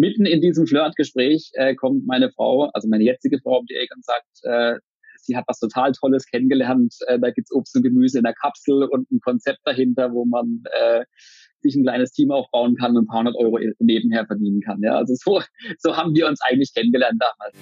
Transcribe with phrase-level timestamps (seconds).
[0.00, 3.94] mitten in diesem Flirtgespräch äh, kommt meine Frau, also meine jetzige Frau um die Ecke
[3.94, 4.78] und sagt, äh,
[5.20, 6.94] sie hat was total Tolles kennengelernt.
[7.06, 10.62] Äh, da gibt's Obst und Gemüse in der Kapsel und ein Konzept dahinter, wo man
[10.72, 11.04] äh,
[11.60, 14.80] sich ein kleines Team aufbauen kann und ein paar hundert Euro nebenher verdienen kann.
[14.82, 15.42] Ja, also so,
[15.78, 17.54] so haben wir uns eigentlich kennengelernt damals.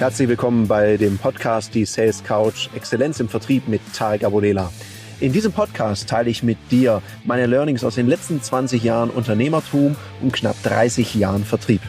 [0.00, 4.72] Herzlich willkommen bei dem Podcast Die Sales Couch Exzellenz im Vertrieb mit Tarek Abodela.
[5.20, 9.94] In diesem Podcast teile ich mit dir meine Learnings aus den letzten 20 Jahren Unternehmertum
[10.20, 11.80] und knapp 30 Jahren Vertrieb.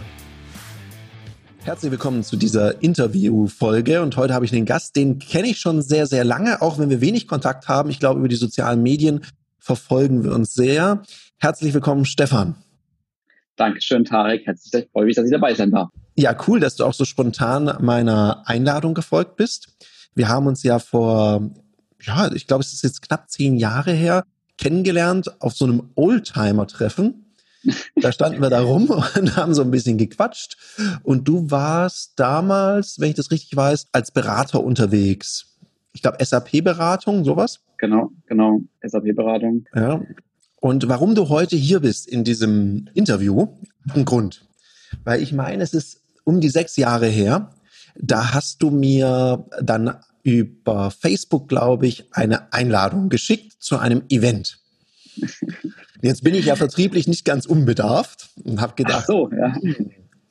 [1.64, 5.82] Herzlich willkommen zu dieser Interview-Folge und heute habe ich einen Gast, den kenne ich schon
[5.82, 7.90] sehr, sehr lange, auch wenn wir wenig Kontakt haben.
[7.90, 9.22] Ich glaube, über die sozialen Medien
[9.58, 11.02] verfolgen wir uns sehr.
[11.40, 12.56] Herzlich willkommen, Stefan.
[13.56, 14.46] Dankeschön, Tarek.
[14.46, 15.90] Herzlich freue mich, dass ich dabei sein darf.
[16.16, 19.70] Ja, cool, dass du auch so spontan meiner Einladung gefolgt bist.
[20.14, 21.50] Wir haben uns ja vor,
[22.06, 24.24] ja, ich glaube, es ist jetzt knapp zehn Jahre her,
[24.58, 27.26] kennengelernt auf so einem Oldtimer-Treffen.
[27.96, 30.58] Da standen wir da rum und haben so ein bisschen gequatscht.
[31.04, 35.58] Und du warst damals, wenn ich das richtig weiß, als Berater unterwegs.
[35.94, 37.62] Ich glaube, SAP-Beratung, sowas?
[37.78, 39.66] Genau, genau, SAP-Beratung.
[39.74, 40.02] Ja.
[40.58, 43.48] Und warum du heute hier bist in diesem Interview,
[43.94, 44.46] ein Grund.
[45.04, 47.52] Weil ich meine, es ist um die sechs Jahre her,
[47.98, 54.58] da hast du mir dann über Facebook, glaube ich, eine Einladung geschickt zu einem Event.
[56.02, 59.56] Jetzt bin ich ja vertrieblich nicht ganz unbedarft und habe gedacht, Ach so, ja.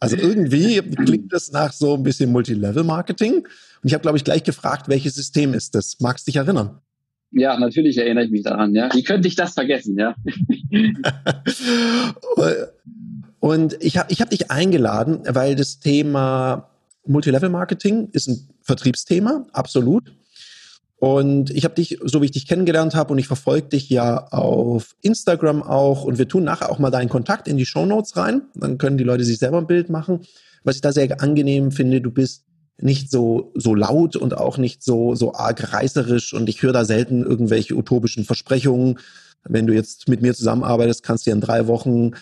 [0.00, 3.34] also irgendwie klingt das nach so ein bisschen Multilevel-Marketing.
[3.36, 3.46] Und
[3.84, 6.00] ich habe, glaube ich, gleich gefragt, welches System ist das?
[6.00, 6.80] Magst du dich erinnern?
[7.30, 8.88] Ja, natürlich erinnere ich mich daran, ja.
[8.92, 10.16] Wie könnte ich das vergessen, ja?
[13.38, 16.73] Und ich habe ich hab dich eingeladen, weil das Thema
[17.06, 20.14] Multilevel-Marketing ist ein Vertriebsthema, absolut.
[20.96, 24.26] Und ich habe dich, so wie ich dich kennengelernt habe, und ich verfolge dich ja
[24.28, 28.16] auf Instagram auch, und wir tun nachher auch mal deinen Kontakt in die Show Notes
[28.16, 28.42] rein.
[28.54, 30.20] Dann können die Leute sich selber ein Bild machen.
[30.62, 32.44] Was ich da sehr angenehm finde, du bist
[32.80, 36.84] nicht so, so laut und auch nicht so, so arg reißerisch und ich höre da
[36.84, 38.98] selten irgendwelche utopischen Versprechungen,
[39.48, 42.12] wenn du jetzt mit mir zusammenarbeitest, kannst du ja in drei Wochen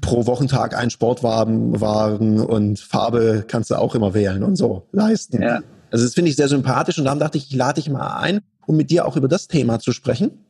[0.00, 5.42] pro Wochentag einen Sportwagen wagen und Farbe kannst du auch immer wählen und so leisten.
[5.42, 5.62] Ja.
[5.90, 8.40] Also das finde ich sehr sympathisch und darum dachte ich, ich lade dich mal ein,
[8.66, 10.44] um mit dir auch über das Thema zu sprechen.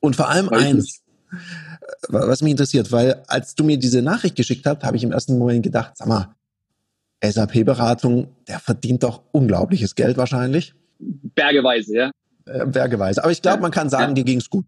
[0.00, 1.00] Und vor allem eins,
[2.08, 5.38] was mich interessiert, weil als du mir diese Nachricht geschickt hast, habe ich im ersten
[5.38, 6.34] Moment gedacht, sag mal,
[7.24, 10.74] SAP-Beratung, der verdient doch unglaubliches Geld wahrscheinlich.
[10.98, 12.10] Bergeweise, ja.
[12.46, 13.22] Äh, bergeweise.
[13.22, 14.14] Aber ich glaube, man kann sagen, ja.
[14.14, 14.64] dir ging es gut.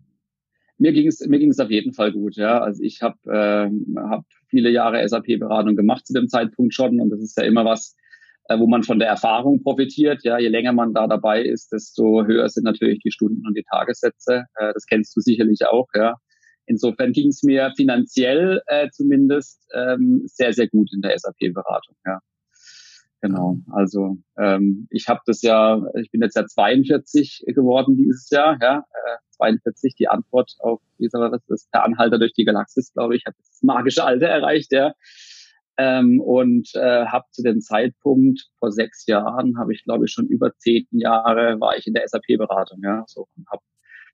[0.78, 2.60] Mir ging es mir ging's auf jeden Fall gut, ja.
[2.60, 3.70] Also ich habe äh,
[4.00, 7.94] hab viele Jahre SAP-Beratung gemacht zu dem Zeitpunkt schon und das ist ja immer was,
[8.48, 10.24] äh, wo man von der Erfahrung profitiert.
[10.24, 13.64] Ja, je länger man da dabei ist, desto höher sind natürlich die Stunden und die
[13.70, 14.44] Tagessätze.
[14.56, 16.16] Äh, das kennst du sicherlich auch, ja.
[16.66, 22.18] Insofern ging es mir finanziell äh, zumindest ähm, sehr, sehr gut in der SAP-Beratung, ja.
[23.24, 28.58] Genau, also ähm, ich habe das ja, ich bin jetzt ja 42 geworden dieses Jahr,
[28.60, 33.16] ja, äh, 42, die Antwort auf dieser, das ist der Anhalter durch die Galaxis, glaube
[33.16, 34.92] ich, habe das magische Alter erreicht, ja.
[35.78, 40.26] Ähm, und äh, habe zu dem Zeitpunkt vor sechs Jahren, habe ich glaube ich schon
[40.26, 43.62] über zehn Jahre, war ich in der SAP-Beratung, ja, so und habe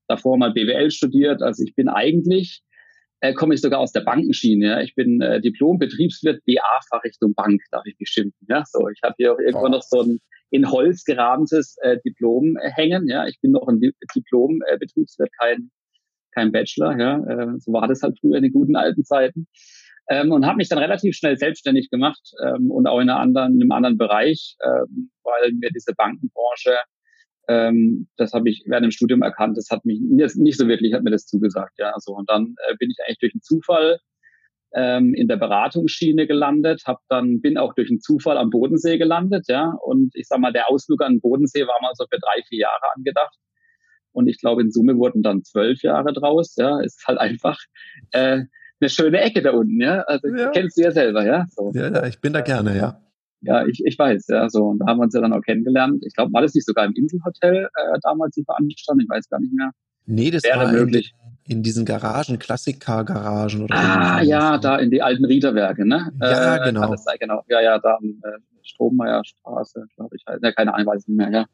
[0.06, 1.42] davor mal BWL studiert.
[1.42, 2.62] Also ich bin eigentlich
[3.20, 4.66] äh, komme ich sogar aus der Bankenschiene.
[4.66, 4.80] Ja.
[4.80, 8.34] Ich bin äh, Diplom-Betriebswirt BA-Fachrichtung Bank, darf ich bestimmt.
[8.48, 8.64] Ja.
[8.66, 9.68] So, ich habe hier auch irgendwo oh.
[9.68, 10.20] noch so ein
[10.52, 13.06] in Holz gerahmtes äh, Diplom äh, hängen.
[13.08, 13.26] Ja.
[13.26, 15.70] Ich bin noch ein Diplom-Betriebswirt, äh, kein,
[16.32, 16.98] kein Bachelor.
[16.98, 17.18] Ja.
[17.18, 19.46] Äh, so war das halt früher in den guten alten Zeiten.
[20.08, 23.54] Ähm, und habe mich dann relativ schnell selbstständig gemacht ähm, und auch in, einer anderen,
[23.54, 26.74] in einem anderen Bereich, ähm, weil mir diese Bankenbranche
[27.50, 29.56] ähm, das habe ich während dem Studium erkannt.
[29.56, 31.78] Das hat mich nicht so wirklich, hat mir das zugesagt.
[31.78, 33.98] Ja, so und dann äh, bin ich eigentlich durch einen Zufall
[34.72, 39.46] ähm, in der Beratungsschiene gelandet, habe dann bin auch durch einen Zufall am Bodensee gelandet.
[39.48, 42.40] Ja, und ich sag mal, der Ausflug an den Bodensee war mal so für drei,
[42.48, 43.36] vier Jahre angedacht.
[44.12, 46.54] Und ich glaube, in Summe wurden dann zwölf Jahre draus.
[46.56, 47.58] Ja, ist halt einfach
[48.12, 48.42] äh,
[48.80, 49.80] eine schöne Ecke da unten.
[49.80, 50.50] Ja, also ja.
[50.50, 51.26] kennst du ja selber.
[51.26, 51.72] Ja, so.
[51.74, 52.76] ja, ja, ich bin da gerne.
[52.76, 53.00] Ja.
[53.42, 54.66] Ja, ich, ich weiß, ja, so.
[54.66, 56.04] Und da haben wir uns ja dann auch kennengelernt.
[56.06, 59.00] Ich glaube, war das nicht sogar im Inselhotel äh, damals die Veranstaltung?
[59.00, 59.70] Ich weiß gar nicht mehr.
[60.06, 61.14] Nee, das Wäre war möglich.
[61.46, 66.12] In, in diesen Garagen, Klassik-Garagen oder Ah, ja, da in die alten Riederwerke, ne?
[66.20, 66.94] Ja, äh, genau.
[66.96, 67.42] Sein, genau.
[67.48, 70.24] Ja, ja, da am äh, Strommeierstraße, glaube ich.
[70.42, 71.46] Ja, keine Ahnung, weiß nicht mehr, ja.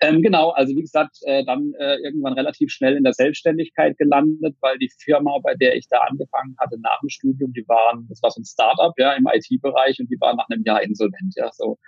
[0.00, 4.56] Ähm, genau, also wie gesagt, äh, dann äh, irgendwann relativ schnell in der Selbstständigkeit gelandet,
[4.60, 8.22] weil die Firma, bei der ich da angefangen hatte nach dem Studium, die waren, das
[8.22, 11.50] war so ein Startup, ja, im IT-Bereich und die waren nach einem Jahr insolvent, ja,
[11.52, 11.78] so.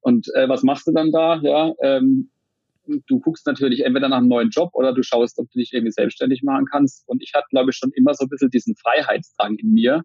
[0.00, 1.40] Und äh, was machst du dann da?
[1.42, 2.30] Ja, ähm,
[3.06, 5.92] du guckst natürlich entweder nach einem neuen Job oder du schaust, ob du dich irgendwie
[5.92, 7.08] selbstständig machen kannst.
[7.08, 10.02] Und ich hatte, glaube ich, schon immer so ein bisschen diesen Freiheitsdrang in mir,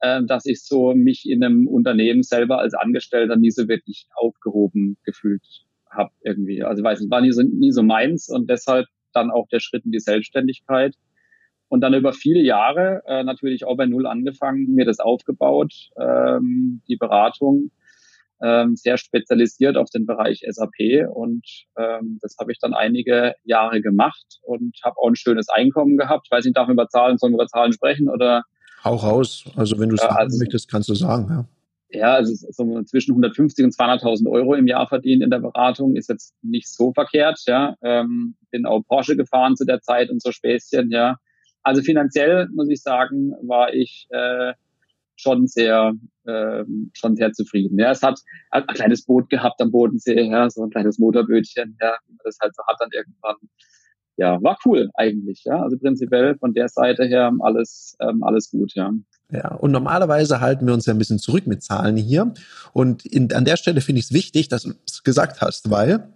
[0.00, 4.96] äh, dass ich so mich in einem Unternehmen selber als Angestellter nie so wirklich aufgehoben
[5.04, 5.44] gefühlt
[5.90, 6.62] habe irgendwie.
[6.62, 9.60] Also ich weiß nicht, war nie so, nie so meins und deshalb dann auch der
[9.60, 10.94] Schritt in die Selbstständigkeit.
[11.68, 16.82] Und dann über viele Jahre äh, natürlich auch bei Null angefangen, mir das aufgebaut, ähm,
[16.88, 17.70] die Beratung,
[18.42, 21.08] ähm, sehr spezialisiert auf den Bereich SAP.
[21.12, 21.46] Und
[21.78, 26.26] ähm, das habe ich dann einige Jahre gemacht und habe auch ein schönes Einkommen gehabt.
[26.26, 28.42] Ich weiß nicht, darf man über Zahlen, sollen wir über Zahlen sprechen oder?
[28.82, 29.44] Hau raus.
[29.56, 31.44] Also wenn du es sagen also, möchtest, kannst du sagen, ja.
[31.92, 36.08] Ja, also so zwischen 150 und 200.000 Euro im Jahr verdient in der Beratung ist
[36.08, 37.40] jetzt nicht so verkehrt.
[37.46, 40.90] Ja, ähm, bin auch Porsche gefahren zu der Zeit und so Späßchen.
[40.90, 41.16] Ja,
[41.62, 44.52] also finanziell muss ich sagen, war ich äh,
[45.16, 45.94] schon sehr
[46.24, 47.78] äh, schon sehr zufrieden.
[47.78, 48.20] Ja, es hat
[48.50, 52.38] ein kleines Boot gehabt am Bodensee, ja, so ein kleines Motorbötchen, ja, wie man das
[52.40, 53.36] halt so hat dann irgendwann.
[54.16, 55.60] Ja, war cool eigentlich, ja.
[55.62, 58.92] Also prinzipiell von der Seite her alles ähm, alles gut, ja.
[59.32, 62.32] Ja, und normalerweise halten wir uns ja ein bisschen zurück mit Zahlen hier.
[62.72, 66.08] Und in, an der Stelle finde ich es wichtig, dass du es gesagt hast, weil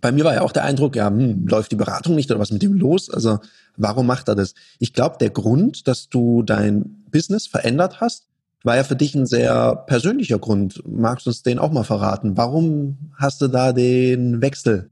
[0.00, 2.52] bei mir war ja auch der Eindruck, ja, hm, läuft die Beratung nicht oder was
[2.52, 3.10] mit dem los?
[3.10, 3.38] Also
[3.76, 4.54] warum macht er das?
[4.78, 8.26] Ich glaube, der Grund, dass du dein Business verändert hast,
[8.62, 10.82] war ja für dich ein sehr persönlicher Grund.
[10.86, 12.36] Magst du uns den auch mal verraten?
[12.36, 14.90] Warum hast du da den Wechsel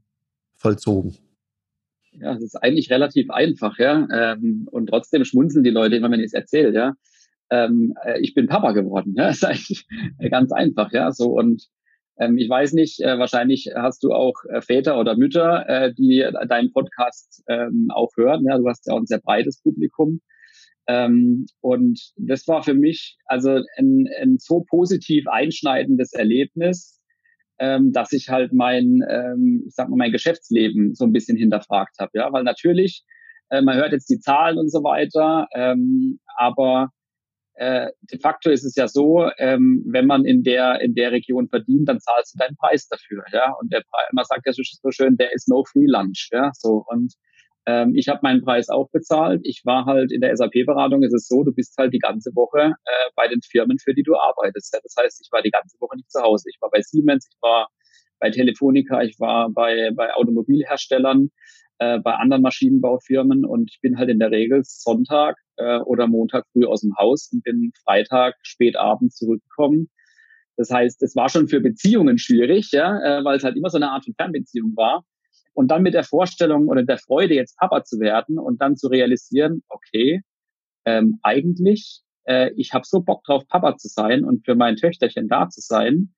[0.55, 1.17] vollzogen?
[2.11, 4.07] Ja, es ist eigentlich relativ einfach, ja.
[4.11, 6.93] Ähm, und trotzdem schmunzeln die Leute immer, wenn ich es erzähle, ja.
[7.53, 9.29] Ähm, äh, ich bin Papa geworden, ja.
[9.29, 9.85] Ist eigentlich
[10.31, 11.11] ganz einfach, ja.
[11.11, 11.67] So und
[12.17, 16.25] ähm, ich weiß nicht, äh, wahrscheinlich hast du auch äh, Väter oder Mütter, äh, die
[16.47, 18.45] deinen Podcast ähm, auch hören.
[18.47, 20.21] Ja, du hast ja auch ein sehr breites Publikum.
[20.87, 27.01] Ähm, und das war für mich also ein, ein so positiv einschneidendes Erlebnis,
[27.59, 31.95] ähm, dass ich halt mein, ähm, ich sag mal, mein Geschäftsleben so ein bisschen hinterfragt
[31.99, 32.11] habe.
[32.15, 33.03] Ja, weil natürlich,
[33.49, 36.89] äh, man hört jetzt die Zahlen und so weiter, ähm, aber
[37.55, 41.47] äh, de facto ist es ja so, ähm, wenn man in der in der Region
[41.49, 43.51] verdient, dann zahlst du deinen Preis dafür, ja.
[43.59, 46.51] Und der Preis, man sagt ja so schön, der ist no free lunch, ja.
[46.53, 47.13] So und
[47.65, 49.41] ähm, ich habe meinen Preis auch bezahlt.
[49.43, 51.03] Ich war halt in der SAP-Beratung.
[51.03, 54.03] Ist es so, du bist halt die ganze Woche äh, bei den Firmen, für die
[54.03, 54.73] du arbeitest.
[54.73, 54.79] Ja?
[54.83, 56.49] Das heißt, ich war die ganze Woche nicht zu Hause.
[56.49, 57.69] Ich war bei Siemens, ich war
[58.19, 61.29] bei Telefonica, ich war bei bei Automobilherstellern
[61.79, 66.45] äh, bei anderen Maschinenbaufirmen und ich bin halt in der Regel Sonntag äh, oder Montag
[66.51, 69.89] früh aus dem Haus und bin Freitag spät abends zurückgekommen.
[70.57, 73.77] Das heißt, es war schon für Beziehungen schwierig, ja, äh, weil es halt immer so
[73.77, 75.03] eine Art von Fernbeziehung war.
[75.53, 78.87] Und dann mit der Vorstellung oder der Freude, jetzt Papa zu werden und dann zu
[78.87, 80.21] realisieren, okay,
[80.85, 85.27] ähm, eigentlich, äh, ich habe so Bock drauf, Papa zu sein und für mein Töchterchen
[85.27, 86.13] da zu sein.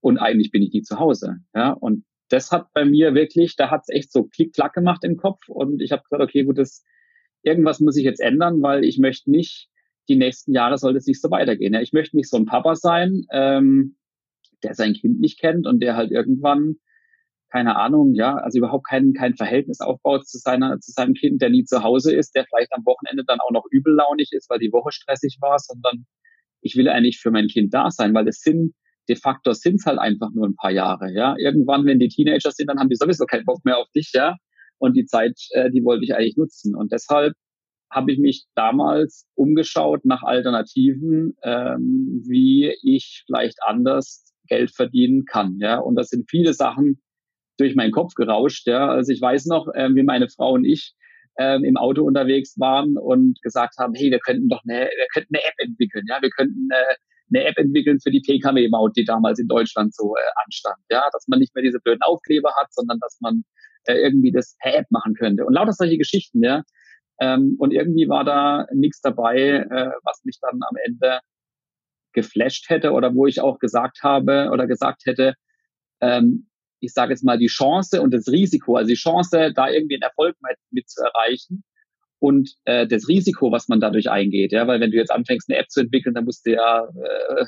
[0.00, 1.36] Und eigentlich bin ich nie zu Hause.
[1.54, 5.16] Ja, und das hat bei mir wirklich, da hat es echt so klick-klack gemacht im
[5.16, 6.82] Kopf und ich habe gesagt, okay, gut, das,
[7.42, 9.68] irgendwas muss ich jetzt ändern, weil ich möchte nicht,
[10.08, 11.74] die nächsten Jahre sollte es nicht so weitergehen.
[11.74, 11.80] Ja.
[11.80, 13.96] Ich möchte nicht so ein Papa sein, ähm,
[14.62, 16.76] der sein Kind nicht kennt und der halt irgendwann,
[17.50, 21.50] keine Ahnung, ja, also überhaupt kein, kein Verhältnis aufbaut zu seiner, zu seinem Kind, der
[21.50, 24.72] nie zu Hause ist, der vielleicht am Wochenende dann auch noch übellaunig ist, weil die
[24.72, 26.06] Woche stressig war, sondern
[26.60, 28.74] ich will eigentlich für mein Kind da sein, weil es sind
[29.08, 31.12] de facto sind es halt einfach nur ein paar Jahre.
[31.12, 34.12] Ja, irgendwann, wenn die Teenager sind, dann haben die sowieso keinen Bock mehr auf dich,
[34.14, 34.36] ja.
[34.82, 36.74] Und die Zeit, äh, die wollte ich eigentlich nutzen.
[36.74, 37.34] Und deshalb
[37.88, 45.58] habe ich mich damals umgeschaut nach Alternativen, ähm, wie ich vielleicht anders Geld verdienen kann.
[45.60, 47.00] Ja, und das sind viele Sachen
[47.58, 48.66] durch meinen Kopf gerauscht.
[48.66, 50.94] Ja, also ich weiß noch, äh, wie meine Frau und ich
[51.38, 55.36] ähm, im Auto unterwegs waren und gesagt haben, hey, wir könnten doch eine, wir könnten
[55.36, 56.96] eine App entwickeln, ja, wir könnten äh,
[57.32, 60.82] eine App entwickeln für die PKW-Maut, die damals in Deutschland so äh, anstand.
[60.90, 63.44] Ja, dass man nicht mehr diese blöden Aufkleber hat, sondern dass man
[63.84, 65.44] äh, irgendwie das per App machen könnte.
[65.44, 66.62] Und lauter solche Geschichten, ja.
[67.20, 71.20] Ähm, und irgendwie war da nichts dabei, äh, was mich dann am Ende
[72.12, 75.34] geflasht hätte oder wo ich auch gesagt habe oder gesagt hätte,
[76.00, 76.48] ähm,
[76.80, 80.02] ich sage jetzt mal die Chance und das Risiko, also die Chance, da irgendwie einen
[80.02, 81.62] Erfolg mit, mit zu erreichen,
[82.22, 84.52] und äh, das Risiko, was man dadurch eingeht.
[84.52, 87.44] Ja, weil wenn du jetzt anfängst, eine App zu entwickeln, dann musst du ja, äh,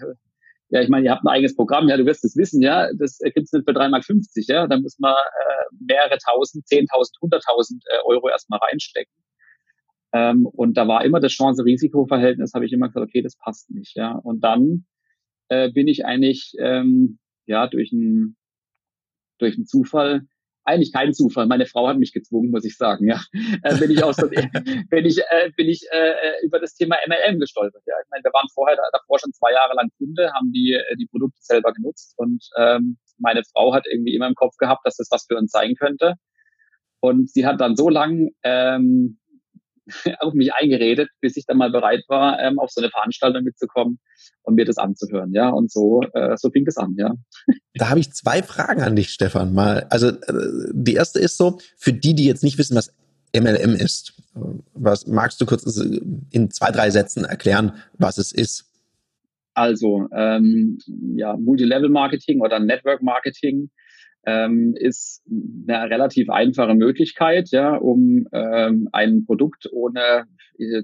[0.75, 3.19] ja, ich meine, ihr habt ein eigenes Programm, ja, du wirst es wissen, ja, das
[3.19, 7.99] gibt's nicht für 3,50 Mark, ja, dann muss man äh, mehrere tausend, zehntausend, hunderttausend äh,
[8.05, 9.15] Euro erstmal reinstecken.
[10.13, 13.95] Ähm, und da war immer das Chance-Risiko-Verhältnis, habe ich immer gesagt, okay, das passt nicht,
[13.95, 14.15] ja.
[14.15, 14.87] Und dann
[15.49, 18.37] äh, bin ich eigentlich ähm, ja durch einen
[19.39, 20.23] durch einen Zufall
[20.65, 21.47] eigentlich kein Zufall.
[21.47, 23.09] Meine Frau hat mich gezwungen, muss ich sagen.
[23.09, 23.21] Ja,
[23.63, 27.39] äh, bin ich auch so, bin ich äh, bin ich äh, über das Thema MLM
[27.39, 27.83] gestolpert.
[27.87, 30.97] Ja, ich meine, wir waren vorher davor schon zwei Jahre lang Kunde, haben die äh,
[30.97, 34.97] die Produkte selber genutzt und ähm, meine Frau hat irgendwie immer im Kopf gehabt, dass
[34.97, 36.15] das was für uns sein könnte.
[37.01, 39.19] Und sie hat dann so lang ähm,
[40.21, 43.99] auf mich eingeredet, bis ich dann mal bereit war, ähm, auf so eine Veranstaltung mitzukommen
[44.43, 45.33] und mir das anzuhören.
[45.33, 47.15] Ja, und so, äh, so fing es an, ja.
[47.75, 49.53] Da habe ich zwei Fragen an dich, Stefan.
[49.53, 52.95] Mal, also äh, die erste ist so, für die, die jetzt nicht wissen, was
[53.37, 54.15] MLM ist,
[54.75, 55.65] was magst du kurz
[56.31, 58.71] in zwei, drei Sätzen erklären, was es ist?
[59.55, 60.79] Also, ähm,
[61.17, 63.71] ja, Multilevel-Marketing oder Network-Marketing
[64.27, 70.25] ähm, ist eine relativ einfache Möglichkeit, ja, um ähm, ein Produkt ohne
[70.59, 70.83] äh,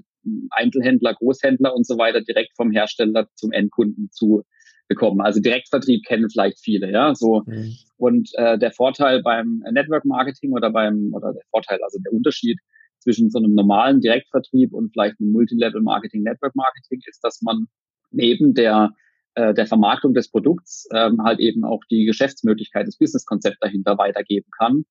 [0.51, 4.43] Einzelhändler, Großhändler und so weiter direkt vom Hersteller zum Endkunden zu
[4.87, 5.21] bekommen.
[5.21, 7.43] Also Direktvertrieb kennen vielleicht viele, ja, so.
[7.45, 7.75] Mhm.
[7.97, 12.59] Und äh, der Vorteil beim Network Marketing oder beim oder der Vorteil, also der Unterschied
[12.99, 17.67] zwischen so einem normalen Direktvertrieb und vielleicht einem Multilevel Marketing, Network Marketing ist, dass man
[18.11, 18.91] neben der
[19.35, 24.49] äh, der Vermarktung des Produkts ähm, halt eben auch die Geschäftsmöglichkeit, das Businesskonzept dahinter weitergeben
[24.57, 24.85] kann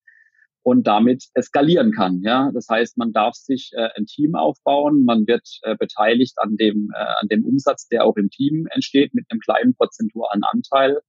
[0.63, 2.21] und damit skalieren kann.
[2.23, 6.57] Ja, das heißt, man darf sich äh, ein Team aufbauen, man wird äh, beteiligt an
[6.57, 11.01] dem äh, an dem Umsatz, der auch im Team entsteht, mit einem kleinen prozentualen Anteil.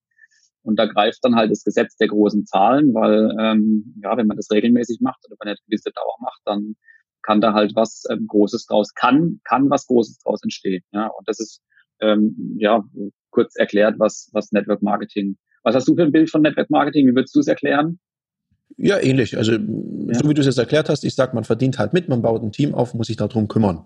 [0.63, 4.37] Und da greift dann halt das Gesetz der großen Zahlen, weil ähm, ja, wenn man
[4.37, 6.75] das regelmäßig macht oder wenn man eine gewisse Dauer macht, dann
[7.23, 10.83] kann da halt was ähm, Großes draus kann kann was Großes draus entstehen.
[10.91, 11.61] Ja, und das ist
[11.99, 12.83] ähm, ja
[13.31, 15.37] kurz erklärt, was, was Network Marketing.
[15.63, 17.07] Was hast du für ein Bild von Network Marketing?
[17.07, 17.99] Wie würdest du es erklären?
[18.77, 19.37] Ja, ähnlich.
[19.37, 19.59] Also, ja.
[20.13, 22.41] so wie du es jetzt erklärt hast, ich sag, man verdient halt mit, man baut
[22.41, 23.85] ein Team auf, muss sich darum kümmern.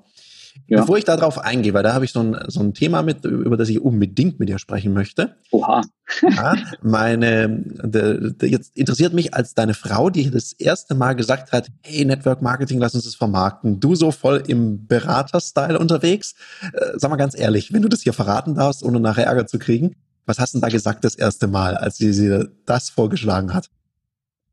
[0.67, 0.81] Ja.
[0.81, 3.55] Bevor ich darauf eingehe, weil da habe ich so ein, so ein Thema mit, über
[3.55, 5.35] das ich unbedingt mit dir sprechen möchte.
[5.51, 5.81] Oha.
[6.21, 11.51] ja, meine, de, de, jetzt interessiert mich als deine Frau, die das erste Mal gesagt
[11.51, 13.79] hat, hey, Network Marketing, lass uns das vermarkten.
[13.79, 16.35] Du so voll im Berater-Style unterwegs.
[16.73, 19.59] Äh, sag mal ganz ehrlich, wenn du das hier verraten darfst, ohne nachher Ärger zu
[19.59, 19.95] kriegen,
[20.25, 23.69] was hast du denn da gesagt das erste Mal, als sie dir das vorgeschlagen hat?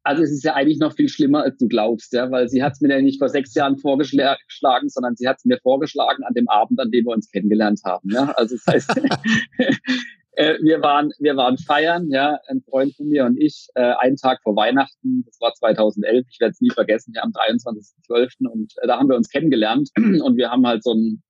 [0.05, 2.73] Also es ist ja eigentlich noch viel schlimmer, als du glaubst, ja, weil sie hat
[2.73, 6.35] es mir ja nicht vor sechs Jahren vorgeschlagen, sondern sie hat es mir vorgeschlagen an
[6.35, 8.11] dem Abend, an dem wir uns kennengelernt haben.
[8.11, 8.91] Ja, also das heißt,
[10.33, 14.17] äh, wir waren wir waren feiern, ja, ein Freund von mir und ich, äh, einen
[14.17, 18.49] Tag vor Weihnachten, das war 2011, ich werde es nie vergessen, ja, am 23.12.
[18.51, 21.23] und äh, da haben wir uns kennengelernt und wir haben halt so ein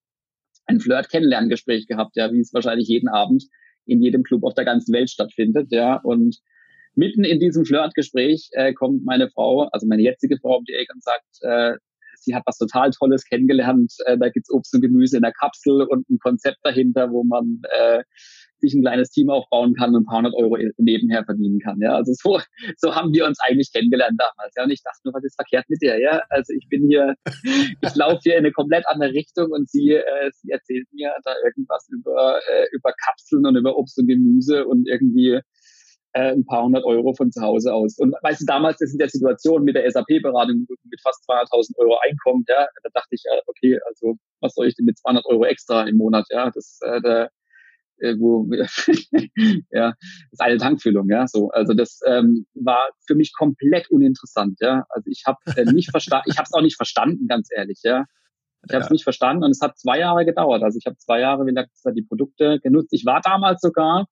[0.67, 3.45] ein Flirt-Kennenlerngespräch gehabt, ja, wie es wahrscheinlich jeden Abend
[3.85, 6.39] in jedem Club auf der ganzen Welt stattfindet, ja, und
[6.95, 10.93] mitten in diesem Flirtgespräch äh, kommt meine Frau, also meine jetzige Frau um die Ecke
[10.95, 11.77] und sagt, äh,
[12.23, 13.93] sie hat was total Tolles kennengelernt.
[14.07, 17.61] Äh, da gibt's Obst und Gemüse in der Kapsel und ein Konzept dahinter, wo man
[17.71, 18.03] äh,
[18.59, 21.81] sich ein kleines Team aufbauen kann und ein paar hundert Euro nebenher verdienen kann.
[21.81, 22.41] Ja, also so,
[22.77, 24.55] so haben wir uns eigentlich kennengelernt damals.
[24.57, 26.01] Ja, und ich dachte nur, was ist verkehrt mit dir?
[26.01, 29.95] Ja, also ich bin hier, ich laufe hier in eine komplett andere Richtung und sie,
[29.95, 34.65] äh, sie erzählt mir da irgendwas über äh, über Kapseln und über Obst und Gemüse
[34.65, 35.41] und irgendwie
[36.13, 37.99] äh, ein paar hundert Euro von zu Hause aus.
[37.99, 41.99] Und weißt du, damals ist in der Situation mit der SAP-Beratung mit fast 200.000 Euro
[42.05, 45.45] Einkommen, ja, da dachte ich, ja, okay, also was soll ich denn mit 200 Euro
[45.45, 47.31] extra im Monat, ja, das, äh, der,
[47.99, 48.47] äh, wo,
[49.71, 51.51] ja, das ist eine Tankfüllung, ja, so.
[51.51, 54.85] Also das ähm, war für mich komplett uninteressant, ja.
[54.91, 58.05] Also ich habe äh, nicht verstanden, ich habe es auch nicht verstanden, ganz ehrlich, ja.
[58.69, 60.63] Ich habe es nicht verstanden und es hat zwei Jahre gedauert.
[60.63, 62.93] Also ich habe zwei Jahre, wie gesagt, die Produkte genutzt.
[62.93, 64.07] Ich war damals sogar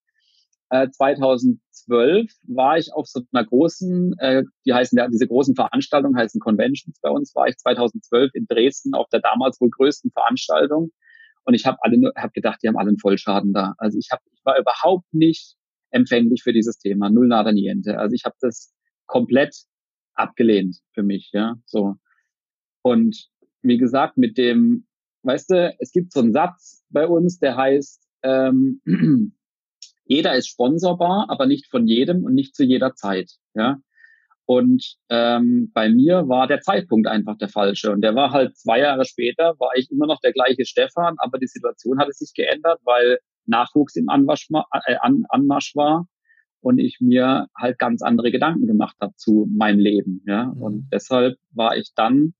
[0.70, 6.40] 2012 äh, war ich auf so einer großen, äh, die heißen diese großen Veranstaltungen heißen
[6.40, 6.98] Conventions.
[7.00, 10.92] Bei uns war ich 2012 in Dresden auf der damals wohl größten Veranstaltung
[11.44, 13.74] und ich habe alle nur, habe gedacht, die haben alle einen Vollschaden da.
[13.78, 15.56] Also ich habe, ich war überhaupt nicht
[15.90, 17.98] empfänglich für dieses Thema, null nada niente.
[17.98, 18.72] Also ich habe das
[19.06, 19.56] komplett
[20.14, 21.96] abgelehnt für mich, ja, so.
[22.82, 23.28] Und
[23.62, 24.86] wie gesagt, mit dem,
[25.22, 28.80] weißt du, es gibt so einen Satz bei uns, der heißt ähm,
[30.10, 33.30] jeder ist sponsorbar, aber nicht von jedem und nicht zu jeder Zeit.
[33.54, 33.78] Ja.
[34.44, 37.92] Und ähm, bei mir war der Zeitpunkt einfach der falsche.
[37.92, 41.38] Und der war halt zwei Jahre später, war ich immer noch der gleiche Stefan, aber
[41.38, 44.48] die Situation hatte sich geändert, weil Nachwuchs im Anwasch,
[44.86, 46.08] äh, An Anmarsch war
[46.60, 50.24] und ich mir halt ganz andere Gedanken gemacht habe zu meinem Leben.
[50.26, 50.46] Ja.
[50.46, 50.60] Mhm.
[50.60, 52.34] Und deshalb war ich dann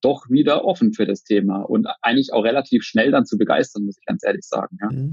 [0.00, 3.98] doch wieder offen für das Thema und eigentlich auch relativ schnell dann zu begeistern, muss
[3.98, 4.78] ich ganz ehrlich sagen.
[4.80, 4.90] Ja.
[4.90, 5.12] Mhm.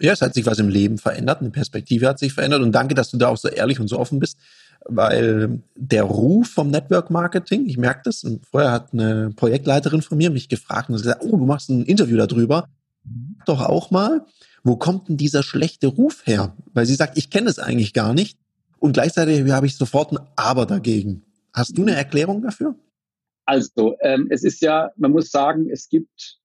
[0.00, 2.94] Ja, es hat sich was im Leben verändert, eine Perspektive hat sich verändert und danke,
[2.94, 4.38] dass du da auch so ehrlich und so offen bist,
[4.84, 10.18] weil der Ruf vom Network Marketing, ich merke das, und vorher hat eine Projektleiterin von
[10.18, 12.68] mir mich gefragt und gesagt, oh, du machst ein Interview darüber,
[13.44, 14.24] doch auch mal,
[14.62, 16.54] wo kommt denn dieser schlechte Ruf her?
[16.74, 18.38] Weil sie sagt, ich kenne es eigentlich gar nicht
[18.78, 21.24] und gleichzeitig habe ich sofort ein Aber dagegen.
[21.52, 22.76] Hast du eine Erklärung dafür?
[23.46, 26.38] Also, ähm, es ist ja, man muss sagen, es gibt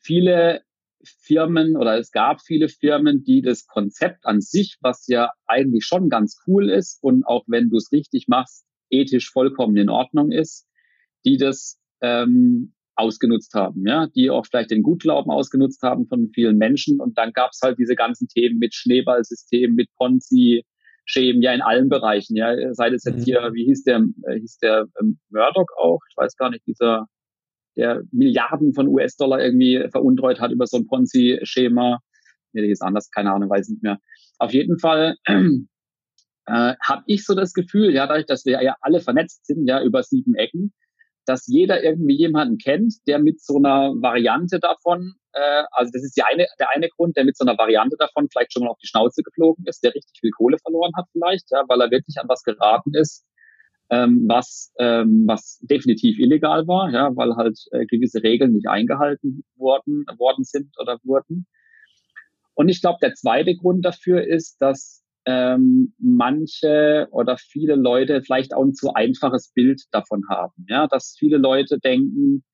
[0.00, 0.62] viele
[1.04, 6.08] Firmen oder es gab viele Firmen, die das Konzept an sich, was ja eigentlich schon
[6.08, 10.66] ganz cool ist und auch wenn du es richtig machst, ethisch vollkommen in Ordnung ist,
[11.24, 16.58] die das ähm, ausgenutzt haben, ja, die auch vielleicht den Gutglauben ausgenutzt haben von vielen
[16.58, 17.00] Menschen.
[17.00, 20.64] Und dann gab es halt diese ganzen Themen mit Schneeballsystem, mit Ponzi,
[21.04, 23.24] Schemen, ja in allen Bereichen, ja, sei das jetzt mhm.
[23.24, 27.06] hier, wie hieß der, äh, hieß der ähm, Murdoch auch, ich weiß gar nicht, dieser,
[27.76, 32.00] der Milliarden von US-Dollar irgendwie veruntreut hat über so ein Ponzi-Schema.
[32.52, 33.98] Nee, ist anders, keine Ahnung, weiß nicht mehr.
[34.38, 35.34] Auf jeden Fall äh,
[36.46, 40.02] habe ich so das Gefühl, ja, dadurch, dass wir ja alle vernetzt sind, ja, über
[40.02, 40.72] sieben Ecken,
[41.24, 46.16] dass jeder irgendwie jemanden kennt, der mit so einer Variante davon, äh, also das ist
[46.16, 48.78] die eine, der eine Grund, der mit so einer Variante davon vielleicht schon mal auf
[48.78, 52.16] die Schnauze geflogen ist, der richtig viel Kohle verloren hat vielleicht, ja, weil er wirklich
[52.18, 53.24] an was geraten ist,
[53.92, 59.44] ähm, was, ähm, was definitiv illegal war, ja, weil halt äh, gewisse Regeln nicht eingehalten
[59.56, 61.46] worden, worden sind oder wurden.
[62.54, 68.54] Und ich glaube, der zweite Grund dafür ist, dass ähm, manche oder viele Leute vielleicht
[68.54, 70.64] auch ein zu einfaches Bild davon haben.
[70.68, 72.44] Ja, dass viele Leute denken,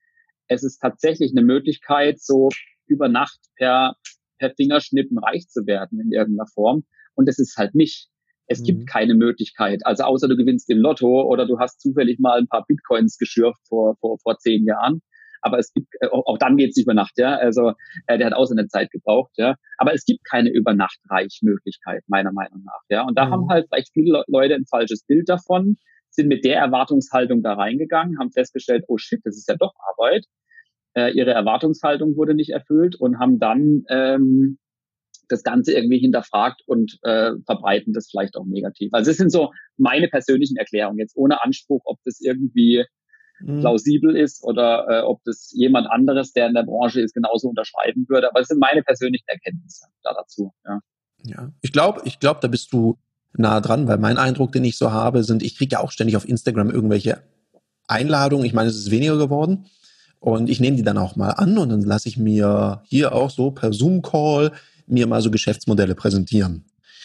[0.49, 2.49] es ist tatsächlich eine Möglichkeit, so
[2.88, 3.95] über Nacht per,
[4.38, 6.85] per Fingerschnippen reich zu werden in irgendeiner Form.
[7.14, 8.09] Und es ist halt nicht.
[8.49, 8.64] Es mhm.
[8.64, 9.85] gibt keine Möglichkeit.
[9.85, 13.61] Also außer du gewinnst im Lotto oder du hast zufällig mal ein paar Bitcoins geschürft
[13.69, 15.00] vor, vor, vor zehn Jahren
[15.40, 17.37] aber es gibt, äh, auch, dann geht's nicht über Nacht, ja.
[17.37, 17.73] Also
[18.07, 19.57] äh, der hat auch seine Zeit gebraucht, ja.
[19.76, 23.07] Aber es gibt keine Übernachtreichmöglichkeit, meiner Meinung nach, ja.
[23.07, 23.31] Und da mhm.
[23.31, 25.76] haben halt vielleicht viele Leute ein falsches Bild davon,
[26.11, 30.25] sind mit der Erwartungshaltung da reingegangen, haben festgestellt, oh shit, das ist ja doch Arbeit.
[30.95, 34.59] Äh, ihre Erwartungshaltung wurde nicht erfüllt und haben dann ähm,
[35.28, 38.92] das Ganze irgendwie hinterfragt und äh, verbreiten das vielleicht auch negativ.
[38.92, 42.85] Also das sind so meine persönlichen Erklärungen, jetzt ohne Anspruch, ob das irgendwie
[43.40, 43.61] mhm.
[43.61, 48.06] plausibel ist oder äh, ob das jemand anderes, der in der Branche ist, genauso unterschreiben
[48.08, 48.28] würde.
[48.30, 50.52] Aber es sind meine persönlichen Erkenntnisse da dazu.
[50.64, 50.80] Ja,
[51.25, 51.52] ja.
[51.61, 52.99] ich glaube, ich glaube, da bist du
[53.35, 56.16] nah dran, weil mein Eindruck, den ich so habe, sind, ich kriege ja auch ständig
[56.16, 57.23] auf Instagram irgendwelche
[57.87, 58.47] Einladungen.
[58.47, 59.66] Ich meine, es ist weniger geworden.
[60.20, 63.30] Und ich nehme die dann auch mal an und dann lasse ich mir hier auch
[63.30, 64.52] so per Zoom-Call
[64.88, 66.64] mir mal so Geschäftsmodelle präsentieren.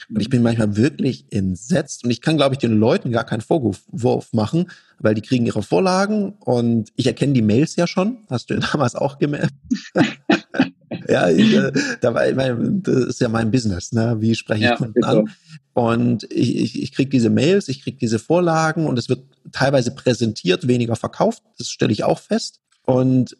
[0.10, 3.42] Und ich bin manchmal wirklich entsetzt und ich kann, glaube ich, den Leuten gar keinen
[3.42, 4.70] Vorwurf machen,
[5.00, 8.18] weil die kriegen ihre Vorlagen und ich erkenne die Mails ja schon.
[8.30, 9.54] Hast du ja damals auch gemerkt.
[11.08, 14.18] ja, ich, äh, da war, ich meine, das ist ja mein Business, ne?
[14.20, 15.30] Wie spreche ich ja, Kunden an?
[15.74, 19.92] Und ich, ich, ich kriege diese Mails, ich kriege diese Vorlagen und es wird teilweise
[19.92, 21.44] präsentiert, weniger verkauft.
[21.58, 22.60] Das stelle ich auch fest.
[22.86, 23.38] Und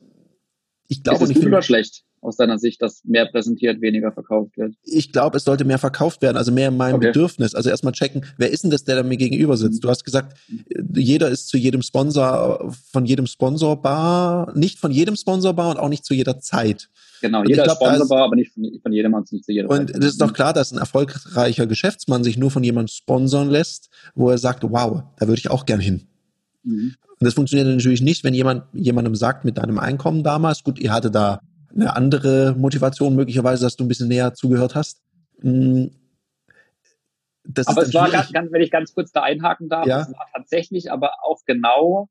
[0.88, 2.04] ich glaube, ist es gut oder schlecht?
[2.24, 4.76] Aus deiner Sicht, dass mehr präsentiert, weniger verkauft wird?
[4.84, 7.08] Ich glaube, es sollte mehr verkauft werden, also mehr in meinem okay.
[7.08, 7.54] Bedürfnis.
[7.54, 9.80] Also erstmal checken, wer ist denn das, der da mir gegenüber sitzt?
[9.80, 9.82] Mhm.
[9.82, 10.38] Du hast gesagt,
[10.96, 15.78] jeder ist zu jedem Sponsor, von jedem Sponsor bar, nicht von jedem Sponsor bar und
[15.78, 16.90] auch nicht zu jeder Zeit.
[17.22, 19.92] Genau, und jeder glaub, ist sponsorbar, aber nicht von, von jedem nicht zu jeder Und
[19.92, 24.30] es ist doch klar, dass ein erfolgreicher Geschäftsmann sich nur von jemandem sponsern lässt, wo
[24.30, 26.08] er sagt, wow, da würde ich auch gern hin.
[26.64, 26.96] Mhm.
[27.24, 30.92] Und das funktioniert natürlich nicht, wenn jemand jemandem sagt, mit deinem Einkommen damals, gut, ihr
[30.92, 31.40] hatte da
[31.76, 35.02] eine andere Motivation möglicherweise, dass du ein bisschen näher zugehört hast.
[35.42, 35.92] Hm,
[37.46, 40.02] das aber es war ganz, ganz, wenn ich ganz kurz da einhaken darf, ja.
[40.02, 42.08] es war tatsächlich aber auch genau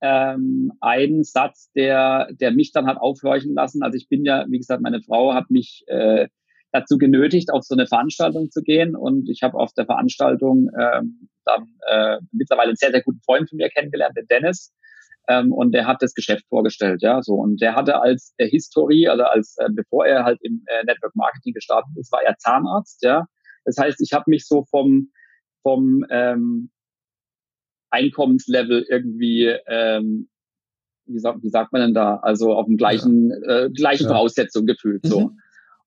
[0.00, 3.82] ähm, ein Satz, der, der mich dann hat aufhorchen lassen.
[3.82, 6.28] Also ich bin ja, wie gesagt, meine Frau hat mich äh,
[6.72, 8.96] dazu genötigt, auf so eine Veranstaltung zu gehen.
[8.96, 13.48] Und ich habe auf der Veranstaltung ähm, dann äh, mittlerweile einen sehr, sehr guten Freund
[13.48, 14.72] von mir kennengelernt, den Dennis.
[15.28, 17.34] Ähm, und der hat das Geschäft vorgestellt, ja, so.
[17.34, 21.14] Und der hatte als äh, Historie, also als, äh, bevor er halt im äh, Network
[21.14, 23.26] Marketing gestartet ist, war er Zahnarzt, ja.
[23.64, 25.12] Das heißt, ich habe mich so vom,
[25.62, 26.70] vom ähm,
[27.90, 30.28] Einkommenslevel irgendwie, ähm,
[31.06, 33.64] wie, sagt, wie sagt man denn da, also auf dem gleichen, ja.
[33.64, 34.08] äh, gleichen ja.
[34.08, 35.28] Voraussetzungen gefühlt, so.
[35.28, 35.38] Mhm.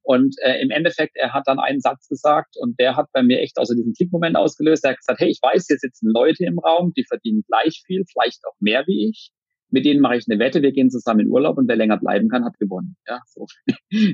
[0.05, 3.39] Und äh, im Endeffekt, er hat dann einen Satz gesagt und der hat bei mir
[3.39, 4.83] echt außer diesem Klickmoment ausgelöst.
[4.83, 8.03] Er hat gesagt, hey, ich weiß, hier sitzen Leute im Raum, die verdienen gleich viel,
[8.07, 9.31] vielleicht auch mehr wie ich.
[9.71, 12.29] Mit denen mache ich eine Wette, wir gehen zusammen in Urlaub und wer länger bleiben
[12.29, 12.97] kann, hat gewonnen.
[13.07, 13.47] Ja, so.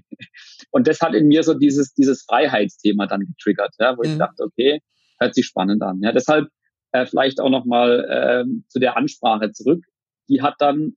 [0.71, 4.13] und das hat in mir so dieses, dieses Freiheitsthema dann getriggert, ja, wo mhm.
[4.13, 4.79] ich dachte, okay,
[5.19, 5.99] hört sich spannend an.
[6.01, 6.47] Ja, deshalb
[6.93, 9.83] äh, vielleicht auch nochmal äh, zu der Ansprache zurück.
[10.29, 10.93] Die hat dann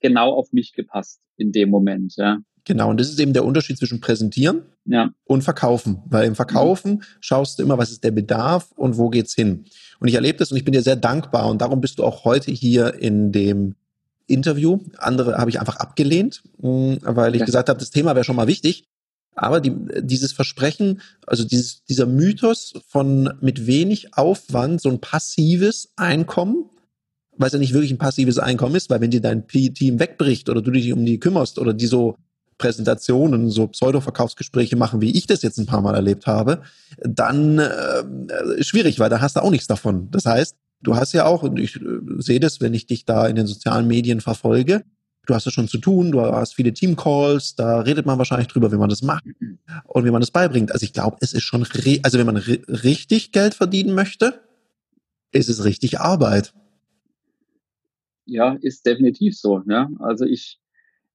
[0.00, 2.12] genau auf mich gepasst in dem Moment.
[2.16, 2.40] Ja.
[2.64, 5.10] Genau, und das ist eben der Unterschied zwischen präsentieren ja.
[5.24, 6.02] und verkaufen.
[6.06, 7.02] Weil im Verkaufen mhm.
[7.20, 9.64] schaust du immer, was ist der Bedarf und wo geht's hin.
[10.00, 12.24] Und ich erlebe das und ich bin dir sehr dankbar und darum bist du auch
[12.24, 13.74] heute hier in dem
[14.26, 14.80] Interview.
[14.98, 17.46] Andere habe ich einfach abgelehnt, mm, weil ich ja.
[17.46, 18.84] gesagt habe, das Thema wäre schon mal wichtig.
[19.36, 25.92] Aber die, dieses Versprechen, also dieses, dieser Mythos von mit wenig Aufwand so ein passives
[25.96, 26.70] Einkommen,
[27.36, 30.48] weil es ja nicht wirklich ein passives Einkommen ist, weil wenn dir dein Team wegbricht
[30.48, 32.16] oder du dich um die kümmerst oder die so
[32.58, 36.62] Präsentationen, so Pseudo-Verkaufsgespräche machen, wie ich das jetzt ein paar Mal erlebt habe,
[36.98, 40.10] dann äh, schwierig, weil da hast du auch nichts davon.
[40.10, 41.80] Das heißt, du hast ja auch, und ich äh,
[42.18, 44.84] sehe das, wenn ich dich da in den sozialen Medien verfolge,
[45.26, 48.70] du hast ja schon zu tun, du hast viele Teamcalls, da redet man wahrscheinlich drüber,
[48.72, 49.24] wie man das macht
[49.84, 50.72] und wie man das beibringt.
[50.72, 51.62] Also ich glaube, es ist schon,
[52.02, 54.40] also wenn man richtig Geld verdienen möchte,
[55.32, 56.52] ist es richtig Arbeit.
[58.26, 59.62] Ja, ist definitiv so.
[59.66, 60.60] Ja, also ich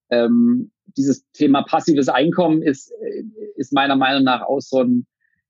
[0.10, 2.91] ähm, dieses Thema passives Einkommen ist,
[3.56, 5.08] ist meiner Meinung nach auch so ein,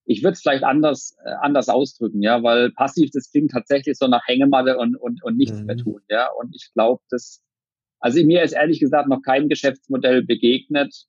[0.09, 4.07] ich würde es vielleicht anders, äh, anders ausdrücken, ja, weil passiv, das klingt tatsächlich so
[4.07, 5.65] nach Hängematte und, und, und nichts mhm.
[5.67, 6.29] mehr tun, ja.
[6.39, 7.43] Und ich glaube, das,
[7.99, 11.05] also mir ist ehrlich gesagt noch kein Geschäftsmodell begegnet,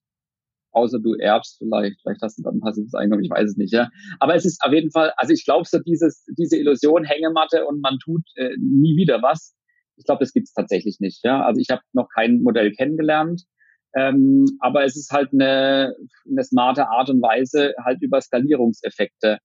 [0.72, 3.72] außer du erbst vielleicht, vielleicht hast du dann ein passives Einkommen, ich weiß es nicht,
[3.72, 3.88] ja.
[4.18, 7.80] Aber es ist auf jeden Fall, also ich glaube so dieses, diese Illusion Hängematte und
[7.80, 9.54] man tut äh, nie wieder was.
[9.96, 11.42] Ich glaube, das gibt es tatsächlich nicht, ja.
[11.42, 13.44] Also ich habe noch kein Modell kennengelernt.
[13.94, 15.94] Ähm, aber es ist halt eine,
[16.28, 19.38] eine smarte Art und Weise, halt über Skalierungseffekte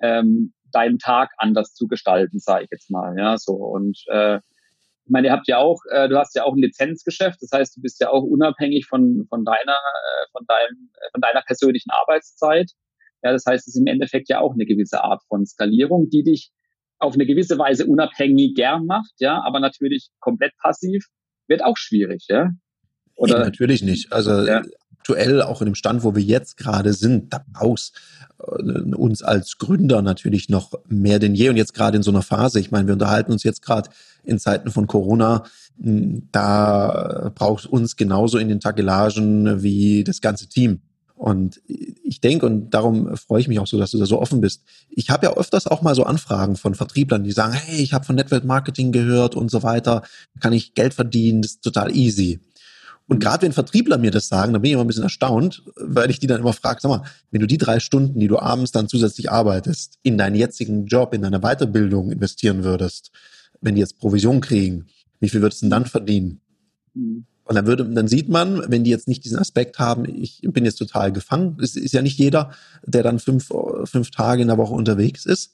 [0.00, 3.16] ähm, deinen Tag anders zu gestalten, sage ich jetzt mal.
[3.16, 4.38] Ja, so und äh,
[5.04, 7.76] ich meine, ihr habt ja auch, äh, du hast ja auch ein Lizenzgeschäft, das heißt,
[7.76, 11.90] du bist ja auch unabhängig von von deiner äh, von deinem äh, von deiner persönlichen
[11.90, 12.70] Arbeitszeit.
[13.22, 16.24] Ja, das heißt, es ist im Endeffekt ja auch eine gewisse Art von Skalierung, die
[16.24, 16.50] dich
[16.98, 21.06] auf eine gewisse Weise unabhängig gern macht, ja, aber natürlich komplett passiv
[21.48, 22.50] wird auch schwierig, ja.
[23.22, 23.38] Oder?
[23.38, 24.12] Nee, natürlich nicht.
[24.12, 24.62] Also ja.
[24.98, 27.94] aktuell, auch in dem Stand, wo wir jetzt gerade sind, da brauchst
[28.40, 32.22] äh, uns als Gründer natürlich noch mehr denn je und jetzt gerade in so einer
[32.22, 32.58] Phase.
[32.58, 33.90] Ich meine, wir unterhalten uns jetzt gerade
[34.24, 35.44] in Zeiten von Corona.
[35.80, 40.80] Hm, da braucht uns genauso in den Tagelagen wie das ganze Team.
[41.14, 41.62] Und
[42.02, 44.64] ich denke, und darum freue ich mich auch so, dass du da so offen bist.
[44.90, 48.04] Ich habe ja öfters auch mal so Anfragen von Vertrieblern, die sagen, hey, ich habe
[48.04, 50.02] von Network Marketing gehört und so weiter,
[50.40, 52.40] kann ich Geld verdienen, das ist total easy.
[53.08, 56.10] Und gerade wenn Vertriebler mir das sagen, dann bin ich immer ein bisschen erstaunt, weil
[56.10, 58.72] ich die dann immer frage, sag mal, wenn du die drei Stunden, die du abends
[58.72, 63.10] dann zusätzlich arbeitest, in deinen jetzigen Job, in deine Weiterbildung investieren würdest,
[63.60, 64.86] wenn die jetzt Provision kriegen,
[65.20, 66.40] wie viel würdest du denn dann verdienen?
[66.94, 67.24] Mhm.
[67.44, 70.64] Und dann würde, dann sieht man, wenn die jetzt nicht diesen Aspekt haben, ich bin
[70.64, 71.58] jetzt total gefangen.
[71.60, 72.52] Es ist ja nicht jeder,
[72.86, 73.50] der dann fünf,
[73.84, 75.52] fünf Tage in der Woche unterwegs ist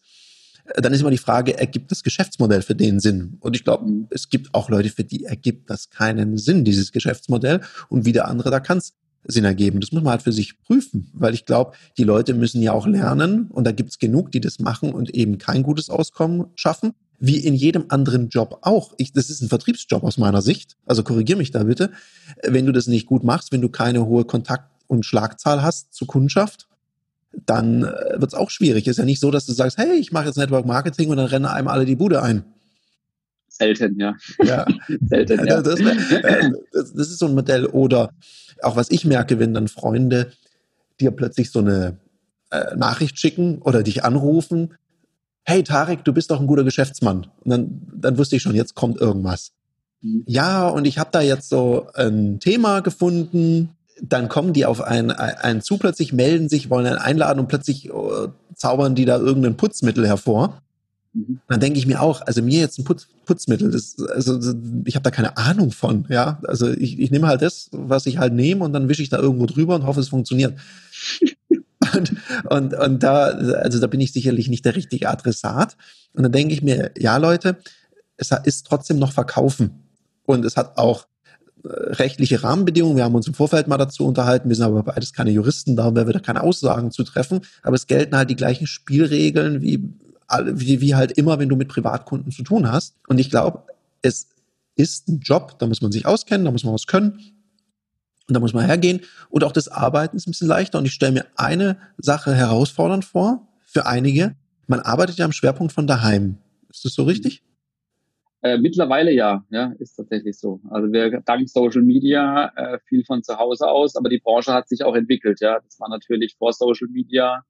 [0.76, 3.38] dann ist immer die Frage, ergibt das Geschäftsmodell für den Sinn?
[3.40, 7.60] Und ich glaube, es gibt auch Leute, für die ergibt das keinen Sinn, dieses Geschäftsmodell.
[7.88, 9.80] Und wieder andere, da kann es Sinn ergeben.
[9.80, 12.86] Das muss man halt für sich prüfen, weil ich glaube, die Leute müssen ja auch
[12.86, 16.94] lernen und da gibt es genug, die das machen und eben kein gutes Auskommen schaffen.
[17.20, 18.94] Wie in jedem anderen Job auch.
[18.96, 20.76] Ich, das ist ein Vertriebsjob aus meiner Sicht.
[20.86, 21.90] Also korrigier mich da bitte.
[22.46, 26.06] Wenn du das nicht gut machst, wenn du keine hohe Kontakt- und Schlagzahl hast zur
[26.06, 26.68] Kundschaft,
[27.32, 28.86] dann äh, wird es auch schwierig.
[28.86, 31.26] Ist ja nicht so, dass du sagst, hey, ich mache jetzt Network Marketing und dann
[31.26, 32.44] rennen einem alle die Bude ein.
[33.48, 34.14] Selten, ja.
[34.42, 34.66] Ja,
[35.08, 35.60] selten, ja.
[35.60, 37.66] Das, äh, das, das, ist so ein Modell.
[37.66, 38.10] Oder
[38.62, 40.32] auch was ich merke, wenn dann Freunde
[41.00, 41.98] dir plötzlich so eine
[42.50, 44.74] äh, Nachricht schicken oder dich anrufen,
[45.44, 47.26] hey Tarek, du bist doch ein guter Geschäftsmann.
[47.40, 49.52] Und dann, dann wusste ich schon, jetzt kommt irgendwas.
[50.02, 50.24] Mhm.
[50.26, 53.70] Ja, und ich habe da jetzt so ein Thema gefunden,
[54.02, 57.92] dann kommen die auf einen, einen zu, plötzlich melden sich, wollen einen einladen und plötzlich
[57.92, 60.60] uh, zaubern die da irgendein Putzmittel hervor.
[61.12, 61.40] Mhm.
[61.48, 64.38] Dann denke ich mir auch, also mir jetzt ein Putz, Putzmittel, das, also
[64.84, 66.40] ich habe da keine Ahnung von, ja.
[66.46, 69.18] Also ich, ich nehme halt das, was ich halt nehme und dann wische ich da
[69.18, 70.58] irgendwo drüber und hoffe, es funktioniert.
[71.94, 72.16] und,
[72.50, 75.76] und, und da, also da bin ich sicherlich nicht der richtige Adressat.
[76.14, 77.58] Und dann denke ich mir, ja Leute,
[78.16, 79.82] es ist trotzdem noch Verkaufen.
[80.24, 81.06] Und es hat auch
[81.64, 82.96] rechtliche Rahmenbedingungen.
[82.96, 84.48] Wir haben uns im Vorfeld mal dazu unterhalten.
[84.48, 87.40] Wir sind aber beides keine Juristen, darum werden wir da keine Aussagen zu treffen.
[87.62, 89.82] Aber es gelten halt die gleichen Spielregeln wie,
[90.52, 92.94] wie, wie halt immer, wenn du mit Privatkunden zu tun hast.
[93.08, 93.62] Und ich glaube,
[94.02, 94.28] es
[94.76, 97.18] ist ein Job, da muss man sich auskennen, da muss man was können.
[98.28, 99.00] Und da muss man hergehen.
[99.30, 100.78] Und auch das Arbeiten ist ein bisschen leichter.
[100.78, 104.36] Und ich stelle mir eine Sache herausfordernd vor, für einige.
[104.66, 106.36] Man arbeitet ja am Schwerpunkt von daheim.
[106.70, 107.42] Ist das so richtig?
[108.42, 110.60] Äh, mittlerweile ja, ja, ist tatsächlich so.
[110.70, 114.68] Also wir dank Social Media äh, viel von zu Hause aus, aber die Branche hat
[114.68, 115.40] sich auch entwickelt.
[115.40, 117.42] Ja, das war natürlich vor Social Media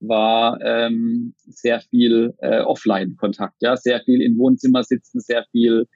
[0.00, 5.86] war ähm, sehr viel äh, Offline-Kontakt, ja, sehr viel im Wohnzimmer sitzen, sehr viel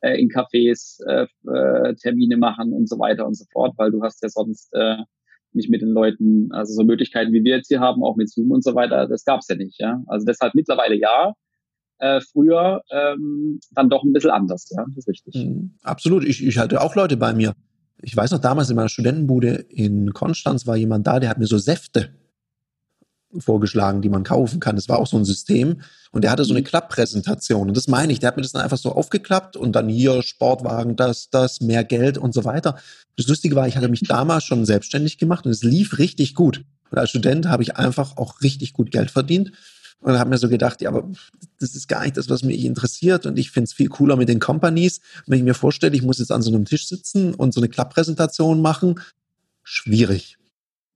[0.00, 4.02] äh, in Cafés äh, äh, Termine machen und so weiter und so fort, weil du
[4.02, 4.96] hast ja sonst äh,
[5.52, 8.50] nicht mit den Leuten, also so Möglichkeiten wie wir jetzt hier haben, auch mit Zoom
[8.50, 10.02] und so weiter, das gab's ja nicht, ja.
[10.06, 11.32] Also deshalb mittlerweile ja,
[11.98, 15.34] äh, früher ähm, dann doch ein bisschen anders, ja, das ist richtig.
[15.34, 17.52] Mhm, absolut, ich, ich hatte auch Leute bei mir.
[18.00, 21.48] Ich weiß noch, damals in meiner Studentenbude in Konstanz war jemand da, der hat mir
[21.48, 22.10] so Säfte
[23.36, 24.76] vorgeschlagen, die man kaufen kann.
[24.76, 25.80] Das war auch so ein System.
[26.12, 26.64] Und der hatte so eine mhm.
[26.64, 27.68] Klapppräsentation.
[27.68, 30.22] Und das meine ich, der hat mir das dann einfach so aufgeklappt und dann hier
[30.22, 32.78] Sportwagen, das, das, mehr Geld und so weiter.
[33.16, 36.64] Das Lustige war, ich hatte mich damals schon selbstständig gemacht und es lief richtig gut.
[36.90, 39.52] Und als Student habe ich einfach auch richtig gut Geld verdient.
[40.00, 41.10] Und habe mir so gedacht, ja, aber
[41.58, 43.26] das ist gar nicht das, was mich interessiert.
[43.26, 44.98] Und ich finde es viel cooler mit den Companies.
[44.98, 47.60] Und wenn ich mir vorstelle, ich muss jetzt an so einem Tisch sitzen und so
[47.60, 49.00] eine Klapppräsentation machen,
[49.64, 50.38] schwierig.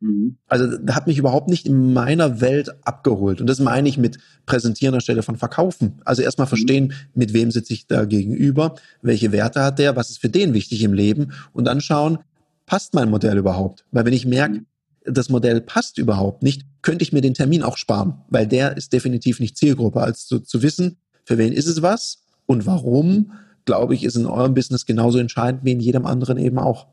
[0.02, 0.36] Mhm.
[0.48, 3.40] Also hat mich überhaupt nicht in meiner Welt abgeholt.
[3.40, 6.00] Und das meine ich mit Präsentieren anstelle von Verkaufen.
[6.04, 6.50] Also erstmal mhm.
[6.50, 10.54] verstehen, mit wem sitze ich da gegenüber, welche Werte hat der, was ist für den
[10.54, 12.18] wichtig im Leben und dann schauen,
[12.66, 13.84] passt mein Modell überhaupt?
[13.92, 14.66] Weil wenn ich merke, mhm.
[15.04, 18.92] Das Modell passt überhaupt nicht, könnte ich mir den Termin auch sparen, weil der ist
[18.92, 20.00] definitiv nicht Zielgruppe.
[20.00, 23.32] Als zu, zu wissen, für wen ist es was und warum,
[23.64, 26.86] glaube ich, ist in eurem Business genauso entscheidend wie in jedem anderen eben auch.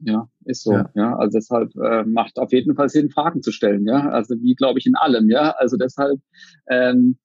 [0.00, 0.72] Ja, ist so.
[0.72, 3.86] Ja, ja also deshalb äh, macht auf jeden Fall Sinn, Fragen zu stellen.
[3.86, 5.30] Ja, also wie glaube ich in allem.
[5.30, 6.20] Ja, also deshalb
[6.68, 7.16] ähm,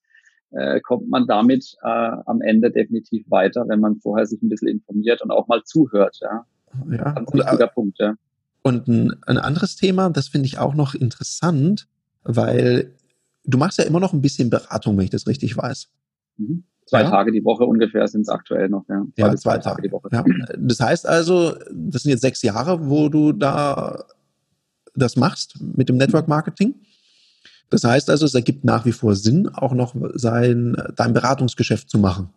[0.51, 4.69] äh, kommt man damit äh, am Ende definitiv weiter, wenn man vorher sich ein bisschen
[4.69, 6.17] informiert und auch mal zuhört.
[6.21, 6.45] Ja,
[6.89, 7.11] ja.
[7.11, 7.99] Ganz wichtiger und, Punkt.
[7.99, 8.15] Ja.
[8.61, 11.87] Und ein, ein anderes Thema, das finde ich auch noch interessant,
[12.23, 12.93] weil
[13.45, 15.89] du machst ja immer noch ein bisschen Beratung, wenn ich das richtig weiß.
[16.37, 16.63] Mhm.
[16.85, 17.09] Zwei ja.
[17.09, 18.83] Tage die Woche ungefähr sind es aktuell noch.
[18.89, 19.63] Ja, zwei, ja, zwei Tage.
[19.63, 20.09] Tage die Woche.
[20.11, 20.23] Ja.
[20.57, 24.05] Das heißt also, das sind jetzt sechs Jahre, wo du da
[24.95, 26.75] das machst mit dem Network Marketing.
[27.69, 31.99] Das heißt also, es ergibt nach wie vor Sinn, auch noch sein, dein Beratungsgeschäft zu
[31.99, 32.29] machen.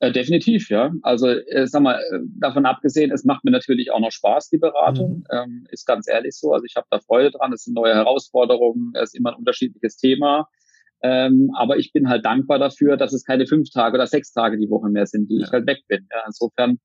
[0.00, 0.92] Äh, definitiv, ja.
[1.02, 4.56] Also äh, sag mal, äh, davon abgesehen, es macht mir natürlich auch noch Spaß, die
[4.56, 5.18] Beratung.
[5.18, 5.24] Mhm.
[5.30, 6.52] Ähm, ist ganz ehrlich so.
[6.52, 7.52] Also ich habe da Freude dran.
[7.52, 10.48] Es sind neue Herausforderungen, es ist immer ein unterschiedliches Thema.
[11.02, 14.58] Ähm, aber ich bin halt dankbar dafür, dass es keine fünf Tage oder sechs Tage
[14.58, 15.46] die Woche mehr sind, die ja.
[15.46, 16.08] ich halt weg bin.
[16.10, 16.78] Ja, insofern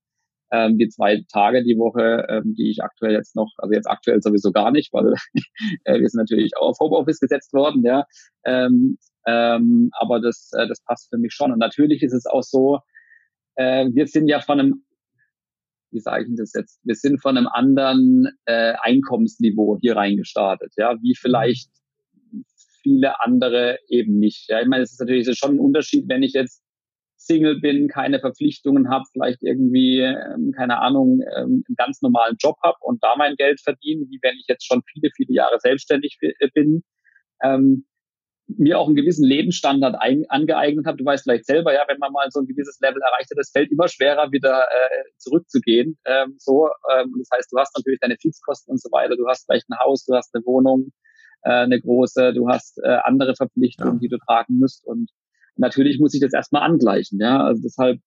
[0.52, 4.22] ähm, die zwei Tage die Woche, ähm, die ich aktuell jetzt noch, also jetzt aktuell
[4.22, 5.14] sowieso gar nicht, weil
[5.86, 8.06] äh, wir sind natürlich auch auf Homeoffice gesetzt worden, ja.
[8.44, 11.54] Ähm, ähm, aber das, äh, das passt für mich schon.
[11.54, 12.80] Und natürlich ist es auch so,
[13.56, 14.86] äh, wir sind ja von einem,
[15.92, 20.96] wie sage ich das jetzt, wir sind von einem anderen äh, Einkommensniveau hier reingestartet, ja,
[21.02, 21.70] wie vielleicht
[22.82, 24.50] viele andere eben nicht.
[24.50, 26.66] Ja, ich meine, es ist natürlich schon ein Unterschied, wenn ich jetzt
[27.18, 32.58] Single bin, keine Verpflichtungen habe, vielleicht irgendwie, ähm, keine Ahnung, ähm, einen ganz normalen Job
[32.64, 36.18] habe und da mein Geld verdiene, wie wenn ich jetzt schon viele, viele Jahre selbstständig
[36.22, 36.84] äh, bin,
[37.42, 37.86] ähm,
[38.48, 40.98] mir auch einen gewissen Lebensstandard ein, angeeignet habe.
[40.98, 43.52] Du weißt vielleicht selber, ja, wenn man mal so ein gewisses Level erreicht hat, es
[43.52, 45.98] fällt immer schwerer, wieder äh, zurückzugehen.
[46.06, 49.16] Ähm, so, ähm, das heißt, du hast natürlich deine Fixkosten und so weiter.
[49.16, 50.92] Du hast vielleicht ein Haus, du hast eine Wohnung,
[51.44, 54.00] äh, eine große, du hast äh, andere Verpflichtungen, ja.
[54.00, 55.10] die du tragen musst und
[55.58, 58.00] natürlich muss ich das erstmal angleichen, ja, also deshalb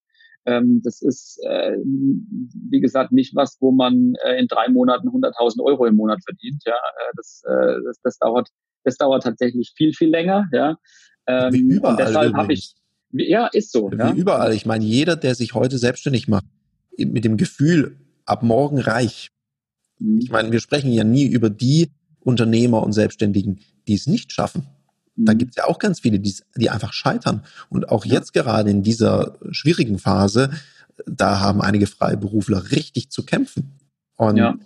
[0.48, 5.62] ähm, das ist, äh, wie gesagt, nicht was, wo man äh, in drei Monaten 100.000
[5.62, 6.62] Euro im Monat verdient.
[6.64, 8.48] Ja, äh, das, äh, das, das dauert,
[8.84, 10.48] das dauert tatsächlich viel, viel länger.
[10.52, 10.76] Ja,
[11.26, 12.74] ähm, wie überall und deshalb habe ich,
[13.12, 13.90] ja, ist so.
[13.90, 14.12] Wie ja.
[14.12, 14.54] überall.
[14.54, 16.46] Ich meine, jeder, der sich heute selbstständig macht,
[16.96, 19.30] mit dem Gefühl, ab morgen reich.
[19.98, 20.18] Mhm.
[20.20, 21.90] Ich meine, wir sprechen ja nie über die,
[22.28, 24.66] Unternehmer und Selbstständigen, die es nicht schaffen.
[25.16, 25.38] Da mhm.
[25.38, 27.42] gibt es ja auch ganz viele, die, die einfach scheitern.
[27.70, 30.50] Und auch jetzt gerade in dieser schwierigen Phase,
[31.06, 33.78] da haben einige Freiberufler richtig zu kämpfen.
[34.16, 34.56] Und, ja.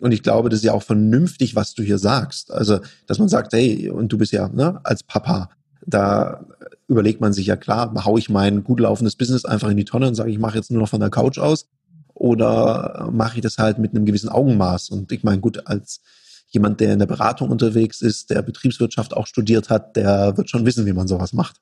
[0.00, 2.52] Und ich glaube, das ist ja auch vernünftig, was du hier sagst.
[2.52, 5.50] Also, dass man sagt, hey, und du bist ja ne, als Papa,
[5.86, 6.44] da
[6.86, 10.08] überlegt man sich ja klar, hau ich mein gut laufendes Business einfach in die Tonne
[10.08, 11.68] und sage, ich mache jetzt nur noch von der Couch aus
[12.12, 14.90] oder mache ich das halt mit einem gewissen Augenmaß?
[14.90, 16.02] Und ich meine, gut, als
[16.48, 20.66] jemand, der in der Beratung unterwegs ist, der Betriebswirtschaft auch studiert hat, der wird schon
[20.66, 21.56] wissen, wie man sowas macht.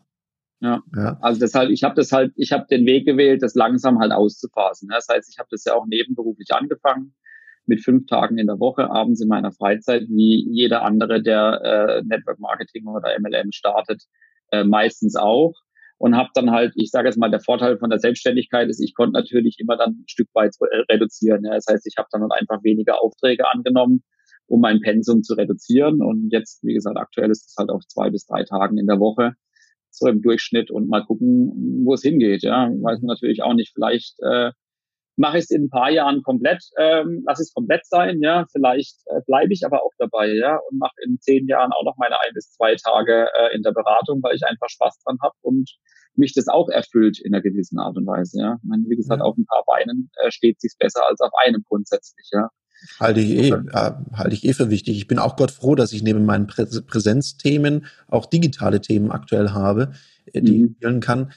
[0.60, 0.82] Ja.
[0.96, 1.18] ja.
[1.20, 4.88] Also deshalb, ich habe das halt, ich habe den Weg gewählt, das langsam halt auszuphasen.
[4.88, 7.14] Das heißt, ich habe das ja auch nebenberuflich angefangen
[7.66, 12.02] mit fünf Tagen in der Woche, abends in meiner Freizeit, wie jeder andere, der äh,
[12.04, 14.02] Network Marketing oder MLM startet,
[14.52, 15.54] äh, meistens auch.
[15.96, 18.94] Und habe dann halt, ich sage jetzt mal, der Vorteil von der Selbstständigkeit ist, ich
[18.94, 20.54] konnte natürlich immer dann ein Stück weit
[20.90, 21.44] reduzieren.
[21.44, 21.54] Ja.
[21.54, 24.02] Das heißt, ich habe dann halt einfach weniger Aufträge angenommen
[24.46, 26.02] um mein Pensum zu reduzieren.
[26.02, 29.00] Und jetzt, wie gesagt, aktuell ist es halt auf zwei bis drei Tagen in der
[29.00, 29.32] Woche
[29.90, 32.42] so im Durchschnitt und mal gucken, wo es hingeht.
[32.42, 33.72] Ja, weiß man natürlich auch nicht.
[33.74, 34.50] Vielleicht äh,
[35.16, 38.20] mache ich es in ein paar Jahren komplett, ähm, lass es komplett sein.
[38.20, 40.32] Ja, vielleicht äh, bleibe ich aber auch dabei.
[40.32, 43.62] Ja, und mache in zehn Jahren auch noch meine ein bis zwei Tage äh, in
[43.62, 45.70] der Beratung, weil ich einfach Spaß dran habe und
[46.16, 48.40] mich das auch erfüllt in einer gewissen Art und Weise.
[48.40, 51.32] Ja, ich meine, wie gesagt, auf ein paar Beinen äh, steht sich's besser als auf
[51.44, 52.28] einem grundsätzlich.
[52.32, 52.50] Ja.
[53.00, 54.96] Halte ich eh, äh, halte ich eh für wichtig.
[54.96, 59.50] Ich bin auch Gott froh, dass ich neben meinen Prä Präsenzthemen auch digitale Themen aktuell
[59.50, 59.92] habe,
[60.32, 60.66] äh, die mhm.
[60.66, 61.32] ich spielen kann.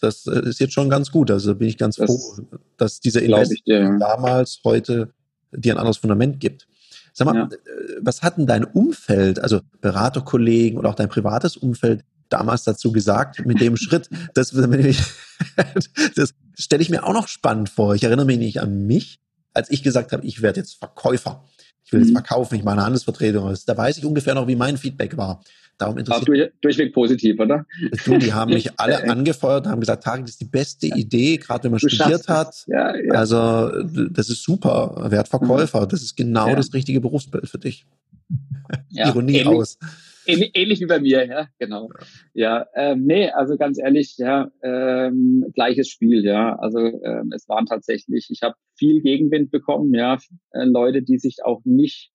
[0.00, 1.30] Das äh, ist jetzt schon ganz gut.
[1.30, 2.46] Also bin ich ganz das froh,
[2.76, 3.98] dass dieser Invest ja.
[3.98, 5.10] damals heute
[5.52, 6.66] dir ein anderes Fundament gibt.
[7.12, 7.44] Sag mal, ja.
[7.44, 12.92] Äh, was hat denn dein Umfeld, also Beraterkollegen oder auch dein privates Umfeld damals dazu
[12.92, 14.08] gesagt mit dem Schritt?
[14.34, 14.52] Das,
[16.14, 17.94] das stelle ich mir auch noch spannend vor.
[17.94, 19.20] Ich erinnere mich nicht an mich,
[19.56, 21.44] als ich gesagt habe, ich werde jetzt Verkäufer.
[21.84, 22.14] Ich will jetzt mhm.
[22.14, 23.54] verkaufen, ich mache eine Handelsvertretung.
[23.66, 25.42] Da weiß ich ungefähr noch, wie mein Feedback war.
[25.78, 27.66] Darum interessiert durch, durchweg positiv, oder?
[28.04, 31.64] Du, die haben mich alle angefeuert, haben gesagt, Tarek, das ist die beste Idee, gerade
[31.64, 32.64] wenn man du studiert hat.
[32.66, 33.12] Ja, ja.
[33.12, 35.88] Also das ist super, Wertverkäufer, mhm.
[35.88, 36.56] das ist genau ja.
[36.56, 37.86] das richtige Berufsbild für dich.
[38.88, 39.78] Ja, Ironie ähnlich, aus.
[40.26, 41.88] Ähnlich, ähnlich, wie bei mir, ja, genau.
[42.34, 46.56] Ja, ähm, nee, also ganz ehrlich, ja, ähm, gleiches Spiel, ja.
[46.56, 50.18] Also ähm, es waren tatsächlich, ich habe viel Gegenwind bekommen, ja,
[50.50, 52.10] äh, Leute, die sich auch nicht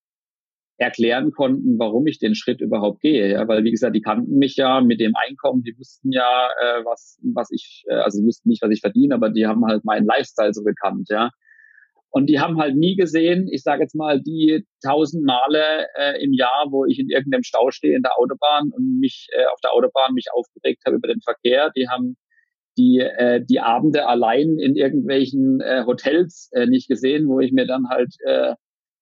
[0.82, 3.30] erklären konnten, warum ich den Schritt überhaupt gehe.
[3.32, 6.84] Ja, weil wie gesagt, die kannten mich ja mit dem Einkommen, die wussten ja, äh,
[6.84, 9.86] was, was ich, äh, also sie wussten nicht, was ich verdiene, aber die haben halt
[9.86, 11.30] meinen Lifestyle so bekannt, ja.
[12.14, 16.34] Und die haben halt nie gesehen, ich sage jetzt mal, die tausend Male äh, im
[16.34, 19.72] Jahr, wo ich in irgendeinem Stau stehe in der Autobahn und mich äh, auf der
[19.72, 22.18] Autobahn mich aufgeregt habe über den Verkehr, die haben
[22.78, 27.66] die äh, die Abende allein in irgendwelchen äh, Hotels äh, nicht gesehen, wo ich mir
[27.66, 28.56] dann halt äh,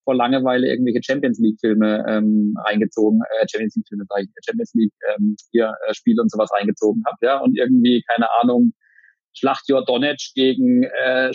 [0.04, 4.74] vor Langeweile irgendwelche Champions League Filme ähm, reingezogen, äh, Champions League Filme, sag ich, Champions
[4.76, 8.74] League ähm, hier äh, Spiele und sowas reingezogen habe, ja, und irgendwie keine Ahnung
[9.34, 11.32] Schlacht Donetsk gegen äh,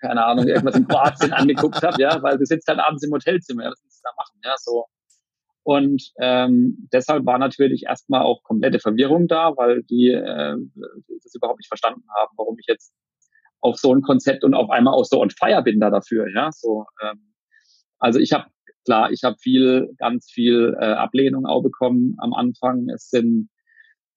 [0.00, 3.64] keine Ahnung irgendwas in Kroatien angeguckt habe, ja, weil du sitzt dann abends im Hotelzimmer,
[3.64, 4.86] ja, was willst du da machen, ja, so.
[5.64, 10.56] Und ähm, deshalb war natürlich erstmal auch komplette Verwirrung da, weil die äh,
[11.22, 12.94] das überhaupt nicht verstanden haben, warum ich jetzt
[13.60, 16.50] auf so ein Konzept und auf einmal auch so on fire bin da dafür, ja,
[16.52, 16.86] so.
[17.02, 17.34] Ähm,
[17.98, 18.46] also ich habe,
[18.84, 22.88] klar, ich habe viel, ganz viel äh, Ablehnung auch bekommen am Anfang.
[22.88, 23.50] Es sind,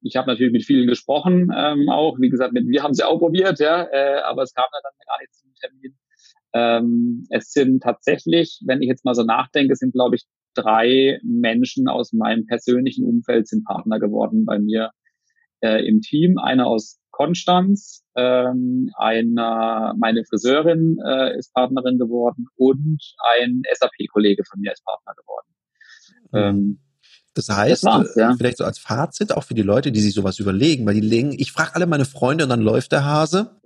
[0.02, 3.20] ich habe natürlich mit vielen gesprochen, ähm, auch, wie gesagt, mit wir haben sie auch
[3.20, 5.98] probiert, ja, äh, aber es kam dann gar nicht zum Termin.
[6.54, 11.88] Ähm, es sind tatsächlich, wenn ich jetzt mal so nachdenke, sind, glaube ich, drei Menschen
[11.88, 14.92] aus meinem persönlichen Umfeld sind Partner geworden bei mir
[15.62, 16.38] äh, im Team.
[16.38, 23.00] Einer aus Konstanz, ähm, einer, meine Friseurin äh, ist Partnerin geworden und
[23.36, 25.48] ein SAP-Kollege von mir ist Partner geworden.
[26.32, 26.40] Mhm.
[26.40, 26.80] Ähm,
[27.34, 28.34] das heißt, das ja.
[28.36, 31.32] vielleicht so als Fazit auch für die Leute, die sich sowas überlegen, weil die legen,
[31.32, 33.62] ich frage alle meine Freunde und dann läuft der Hase.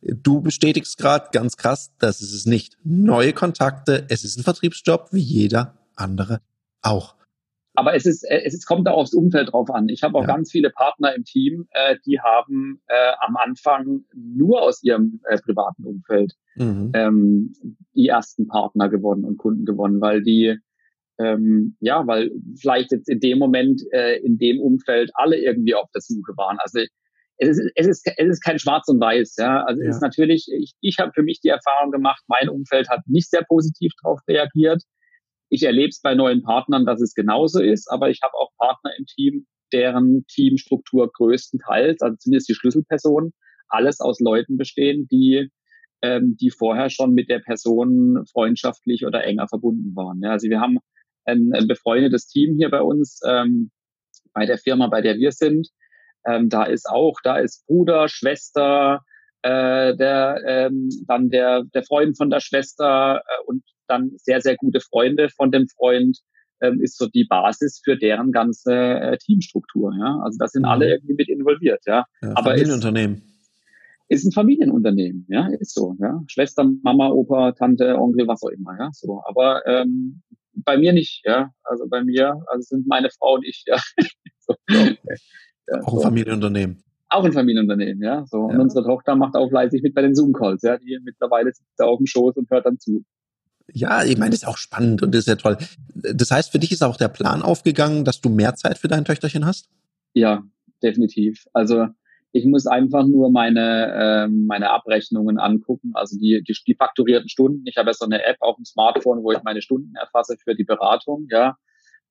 [0.00, 2.78] Du bestätigst gerade ganz krass, das ist es nicht.
[2.82, 6.40] Neue Kontakte, es ist ein Vertriebsjob wie jeder andere
[6.80, 7.14] auch.
[7.74, 9.88] Aber es ist, äh, es ist, kommt da aufs Umfeld drauf an.
[9.88, 10.34] Ich habe auch ja.
[10.34, 15.38] ganz viele Partner im Team, äh, die haben äh, am Anfang nur aus ihrem äh,
[15.38, 16.90] privaten Umfeld mhm.
[16.94, 17.52] ähm,
[17.94, 20.58] die ersten Partner gewonnen und Kunden gewonnen, weil die
[21.20, 25.88] ähm, ja, weil vielleicht jetzt in dem Moment äh, in dem Umfeld alle irgendwie auf
[25.94, 26.56] der Suche waren.
[26.60, 26.80] Also
[27.36, 29.36] es ist, es ist, es ist kein Schwarz und Weiß.
[29.38, 29.88] Ja, also ja.
[29.88, 30.46] es ist natürlich.
[30.56, 34.20] Ich, ich habe für mich die Erfahrung gemacht, mein Umfeld hat nicht sehr positiv darauf
[34.28, 34.82] reagiert.
[35.50, 38.92] Ich erlebe es bei neuen Partnern, dass es genauso ist, aber ich habe auch Partner
[38.96, 43.32] im Team, deren Teamstruktur größtenteils, also zumindest die Schlüsselpersonen,
[43.68, 45.50] alles aus Leuten bestehen, die
[46.02, 50.20] ähm, die vorher schon mit der Person freundschaftlich oder enger verbunden waren.
[50.22, 50.78] Ja, also wir haben
[51.24, 53.70] ein, ein befreundetes Team hier bei uns ähm,
[54.32, 55.68] bei der Firma, bei der wir sind.
[56.26, 59.02] Ähm, da ist auch, da ist Bruder, Schwester,
[59.42, 64.56] äh, der ähm, dann der der Freund von der Schwester äh, und dann sehr, sehr
[64.56, 66.18] gute Freunde von dem Freund,
[66.62, 69.92] ähm, ist so die Basis für deren ganze äh, Teamstruktur.
[69.98, 70.20] Ja?
[70.22, 70.68] Also da sind mhm.
[70.68, 71.80] alle irgendwie mit involviert.
[71.86, 73.16] Ja, ja Aber Familienunternehmen.
[74.08, 76.20] Ist, ist ein Familienunternehmen, ja, ist so, ja.
[76.26, 79.22] Schwester, Mama, Opa, Tante, Onkel, was auch immer, ja, so.
[79.24, 80.22] Aber ähm,
[80.54, 81.50] bei mir nicht, ja.
[81.62, 83.80] Also bei mir, also sind meine Frau und ich, ja.
[84.38, 84.98] so, okay.
[85.68, 86.82] ja auch ein Familienunternehmen.
[87.08, 88.24] Auch ein Familienunternehmen, ja.
[88.26, 88.38] So.
[88.38, 90.78] Und unsere Tochter macht auch fleißig mit bei den Zoom-Calls, ja.
[90.78, 93.04] Die mittlerweile sitzt da auf dem Schoß und hört dann zu.
[93.72, 95.56] Ja, ich meine, das ist auch spannend und das ist ja toll.
[95.94, 99.04] Das heißt, für dich ist auch der Plan aufgegangen, dass du mehr Zeit für dein
[99.04, 99.68] Töchterchen hast?
[100.12, 100.42] Ja,
[100.82, 101.44] definitiv.
[101.52, 101.86] Also
[102.32, 107.62] ich muss einfach nur meine, ähm, meine Abrechnungen angucken, also die, die, die fakturierten Stunden.
[107.66, 110.54] Ich habe ja so eine App auf dem Smartphone, wo ich meine Stunden erfasse für
[110.54, 111.56] die Beratung, ja.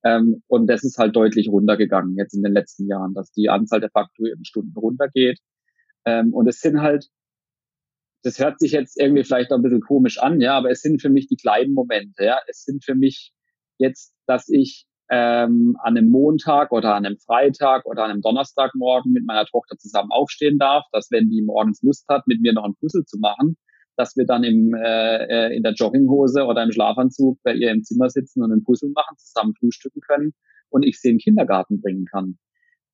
[0.04, 3.82] Ähm, und das ist halt deutlich runtergegangen jetzt in den letzten Jahren, dass die Anzahl
[3.82, 5.40] der fakturierten Stunden runtergeht.
[6.06, 7.10] Ähm, und es sind halt
[8.24, 11.10] das hört sich jetzt irgendwie vielleicht ein bisschen komisch an, ja, aber es sind für
[11.10, 12.40] mich die kleinen Momente, ja.
[12.48, 13.32] Es sind für mich
[13.78, 19.12] jetzt, dass ich ähm, an einem Montag oder an einem Freitag oder an einem Donnerstagmorgen
[19.12, 22.64] mit meiner Tochter zusammen aufstehen darf, dass wenn die morgens Lust hat, mit mir noch
[22.64, 23.58] ein Puzzle zu machen,
[23.96, 27.84] dass wir dann im, äh, äh in der Jogginghose oder im Schlafanzug bei ihr im
[27.84, 30.34] Zimmer sitzen und ein Puzzle machen, zusammen frühstücken können
[30.70, 32.38] und ich sie in den Kindergarten bringen kann.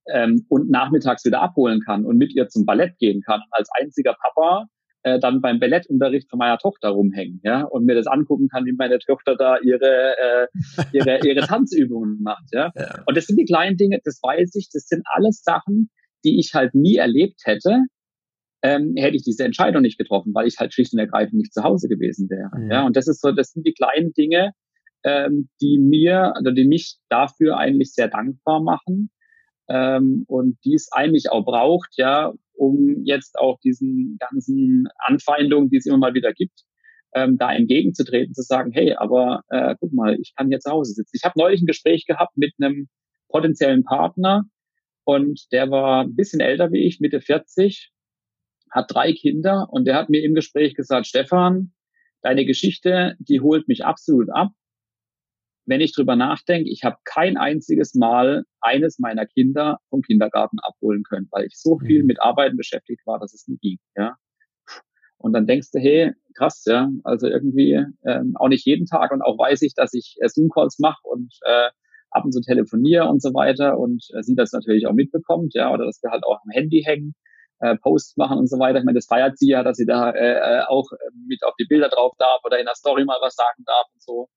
[0.08, 3.42] Ähm, und nachmittags wieder abholen kann und mit ihr zum Ballett gehen kann.
[3.52, 4.68] Als einziger Papa
[5.06, 8.74] äh, dann beim Ballettunterricht von meiner Tochter rumhängen, ja, und mir das angucken kann, wie
[8.74, 10.48] meine Tochter da ihre äh,
[10.94, 12.72] ihre ihre Tanzübungen macht, ja?
[12.76, 13.04] ja.
[13.06, 15.92] Und das sind die kleinen Dinge, das weiß ich, das sind alles Sachen,
[16.24, 17.84] die ich halt nie erlebt hätte,
[18.64, 21.62] ähm, hätte ich diese Entscheidung nicht getroffen, weil ich halt schlicht und ergreifend nicht zu
[21.62, 22.50] Hause gewesen wäre.
[22.58, 22.72] Mhm.
[22.72, 24.54] Ja, und das ist so, das sind die kleinen Dinge,
[25.04, 29.12] ähm, die mir, also die mich dafür eigentlich sehr dankbar machen
[29.70, 35.78] ähm, und die es eigentlich auch braucht, ja, um jetzt auch diesen ganzen Anfeindungen, die
[35.78, 36.62] es immer mal wieder gibt,
[37.14, 40.94] ähm, da entgegenzutreten, zu sagen, hey, aber äh, guck mal, ich kann hier zu Hause
[40.94, 41.16] sitzen.
[41.16, 42.88] Ich habe neulich ein Gespräch gehabt mit einem
[43.30, 44.44] potenziellen Partner
[45.06, 47.92] und der war ein bisschen älter wie ich, Mitte 40,
[48.72, 51.74] hat drei Kinder und der hat mir im Gespräch gesagt, Stefan,
[52.22, 54.52] deine Geschichte, die holt mich absolut ab
[55.66, 61.04] wenn ich drüber nachdenke, ich habe kein einziges Mal eines meiner Kinder vom Kindergarten abholen
[61.04, 62.08] können, weil ich so viel mhm.
[62.08, 63.78] mit Arbeiten beschäftigt war, dass es nie ging.
[63.96, 64.16] Ja.
[65.18, 69.22] Und dann denkst du, hey, krass, ja, also irgendwie ähm, auch nicht jeden Tag und
[69.22, 71.70] auch weiß ich, dass ich äh, Zoom-Calls mache und äh,
[72.12, 75.74] ab und zu telefoniere und so weiter und äh, sie das natürlich auch mitbekommt, ja,
[75.74, 77.16] oder dass wir halt auch am Handy hängen,
[77.60, 78.80] äh, Posts machen und so weiter.
[78.80, 81.56] Ich meine, das feiert sie ja, dass sie da äh, äh auch äh, mit auf
[81.60, 84.30] die Bilder drauf darf oder in der Story mal was sagen darf und so.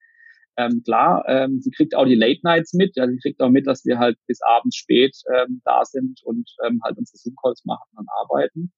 [0.59, 3.69] Ähm, klar, ähm, sie kriegt auch die Late Nights mit, ja, sie kriegt auch mit,
[3.69, 7.89] dass wir halt bis abends spät ähm, da sind und ähm, halt unsere Zoom-Calls machen
[7.97, 8.73] und arbeiten.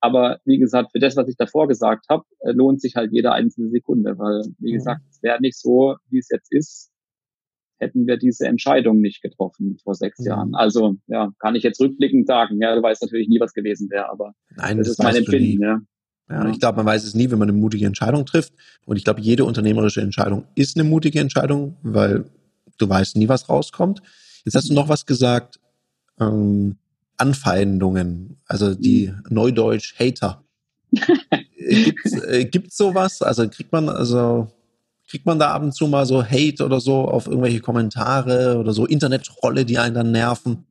[0.00, 3.32] Aber wie gesagt, für das, was ich davor gesagt habe, äh, lohnt sich halt jede
[3.32, 4.76] einzelne Sekunde, weil, wie mhm.
[4.76, 6.90] gesagt, es wäre nicht so, wie es jetzt ist,
[7.78, 10.26] hätten wir diese Entscheidung nicht getroffen vor sechs mhm.
[10.26, 10.54] Jahren.
[10.54, 12.60] Also, ja, kann ich jetzt rückblickend sagen.
[12.60, 15.62] Ja, du weißt natürlich nie, was gewesen wäre, aber Nein, das, das ist mein Empfinden,
[15.62, 15.80] ja.
[16.32, 18.54] Ja, ich glaube, man weiß es nie, wenn man eine mutige Entscheidung trifft.
[18.86, 22.24] Und ich glaube, jede unternehmerische Entscheidung ist eine mutige Entscheidung, weil
[22.78, 24.02] du weißt nie, was rauskommt.
[24.44, 25.60] Jetzt hast du noch was gesagt,
[26.18, 26.76] ähm,
[27.18, 29.22] Anfeindungen, also die mhm.
[29.28, 30.42] Neudeutsch Hater.
[31.58, 33.20] gibt's, äh, gibt's sowas?
[33.20, 34.48] Also kriegt man, also
[35.08, 38.72] kriegt man da ab und zu mal so Hate oder so auf irgendwelche Kommentare oder
[38.72, 40.64] so Internetrolle, die einen dann nerven?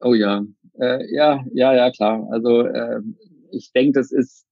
[0.00, 0.42] Oh ja,
[0.80, 2.26] äh, ja, ja, ja, klar.
[2.30, 3.00] Also äh,
[3.52, 4.44] ich denke, das ist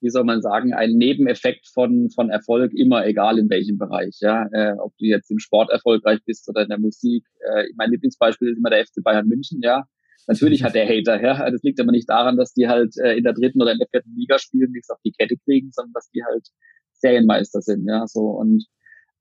[0.00, 4.16] wie soll man sagen, ein Nebeneffekt von, von Erfolg, immer egal in welchem Bereich.
[4.20, 7.24] Ja, äh, ob du jetzt im Sport erfolgreich bist oder in der Musik.
[7.40, 9.84] Äh, mein Lieblingsbeispiel ist immer der FC Bayern München, ja.
[10.26, 11.50] Natürlich hat der Hater, ja.
[11.50, 13.88] Das liegt aber nicht daran, dass die halt äh, in der dritten oder in der
[13.88, 16.48] vierten Liga spielen, nichts auf die Kette kriegen, sondern dass die halt
[16.92, 18.06] Serienmeister sind, ja.
[18.06, 18.64] So und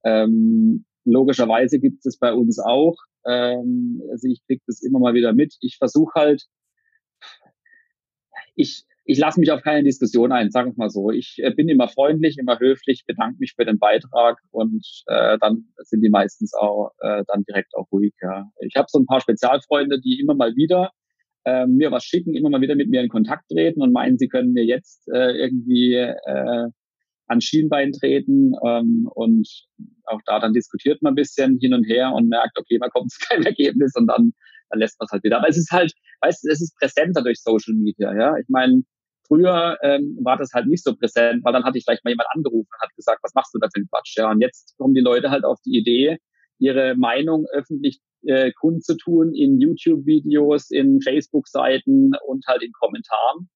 [0.04, 2.96] ähm, logischerweise gibt es bei uns auch.
[3.26, 5.56] Ähm, also ich krieg das immer mal wieder mit.
[5.62, 6.46] Ich versuche halt,
[8.56, 11.10] ich ich lasse mich auf keine Diskussion ein, sagen wir mal so.
[11.10, 15.66] Ich äh, bin immer freundlich, immer höflich, bedanke mich für den Beitrag und äh, dann
[15.78, 18.14] sind die meistens auch äh, dann direkt auch ruhig.
[18.22, 18.52] Ja.
[18.60, 20.92] Ich habe so ein paar Spezialfreunde, die immer mal wieder
[21.44, 24.28] äh, mir was schicken, immer mal wieder mit mir in Kontakt treten und meinen, sie
[24.28, 26.68] können mir jetzt äh, irgendwie äh,
[27.26, 29.50] an Schienbein treten ähm, und
[30.04, 33.10] auch da dann diskutiert man ein bisschen hin und her und merkt, okay, man kommt
[33.12, 34.34] zu keinem Ergebnis und dann,
[34.70, 35.38] dann lässt man es halt wieder.
[35.38, 38.38] Aber es ist halt, weißt du, es ist präsenter durch Social Media, ja.
[38.38, 38.84] Ich meine,
[39.30, 42.30] Früher ähm, war das halt nicht so präsent, weil dann hatte ich vielleicht mal jemand
[42.34, 44.18] angerufen und hat gesagt, was machst du da für einen Quatsch?
[44.18, 46.18] Ja, und jetzt kommen die Leute halt auf die Idee,
[46.58, 53.50] ihre Meinung öffentlich äh, kundzutun in YouTube-Videos, in Facebook-Seiten und halt in Kommentaren.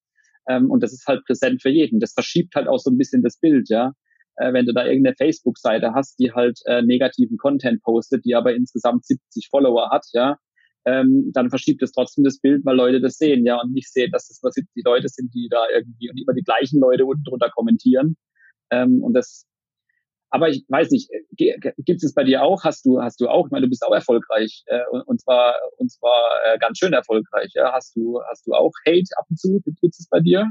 [0.48, 1.98] Ähm, und das ist halt präsent für jeden.
[1.98, 3.92] Das verschiebt halt auch so ein bisschen das Bild, ja.
[4.36, 8.54] Äh, wenn du da irgendeine Facebook-Seite hast, die halt äh, negativen Content postet, die aber
[8.54, 10.38] insgesamt 70 Follower hat, ja,
[10.84, 14.10] ähm, dann verschiebt es trotzdem das Bild, weil Leute das sehen, ja, und nicht sehen,
[14.10, 17.24] dass das nur 70 Leute sind, die da irgendwie und immer die gleichen Leute unten
[17.24, 18.16] drunter kommentieren.
[18.70, 19.46] Ähm, und das,
[20.30, 22.64] aber ich weiß nicht, gibt es bei dir auch?
[22.64, 23.46] Hast du, hast du auch?
[23.46, 26.92] Ich meine, du bist auch erfolgreich äh, und, und zwar und zwar äh, ganz schön
[26.92, 27.52] erfolgreich.
[27.54, 29.60] Ja, hast du, hast du auch Hate ab und zu?
[29.64, 30.50] Gibt es bei dir?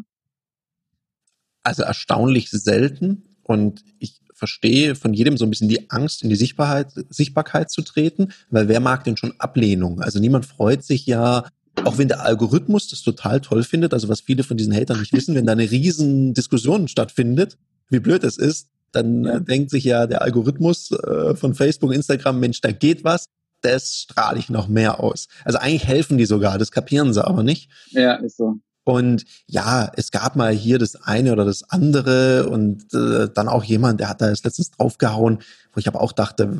[1.64, 3.24] Also erstaunlich selten.
[3.44, 7.82] Und ich verstehe von jedem so ein bisschen die Angst, in die Sichtbarkeit, Sichtbarkeit zu
[7.82, 10.02] treten, weil wer mag denn schon Ablehnung?
[10.02, 11.46] Also niemand freut sich ja,
[11.86, 15.14] auch wenn der Algorithmus das total toll findet, also was viele von diesen Hatern nicht
[15.14, 17.58] wissen, wenn da eine riesen Diskussion stattfindet,
[17.89, 22.41] wie blöd es ist, dann äh, denkt sich ja der Algorithmus äh, von Facebook, Instagram,
[22.41, 23.28] Mensch, da geht was,
[23.62, 25.30] das strahle ich noch mehr aus.
[25.46, 27.70] Also eigentlich helfen die sogar, das kapieren sie aber nicht.
[27.91, 28.60] Ja, ist so.
[28.84, 33.64] Und ja, es gab mal hier das eine oder das andere und äh, dann auch
[33.64, 35.40] jemand, der hat da jetzt letztens draufgehauen,
[35.74, 36.52] wo ich aber auch dachte,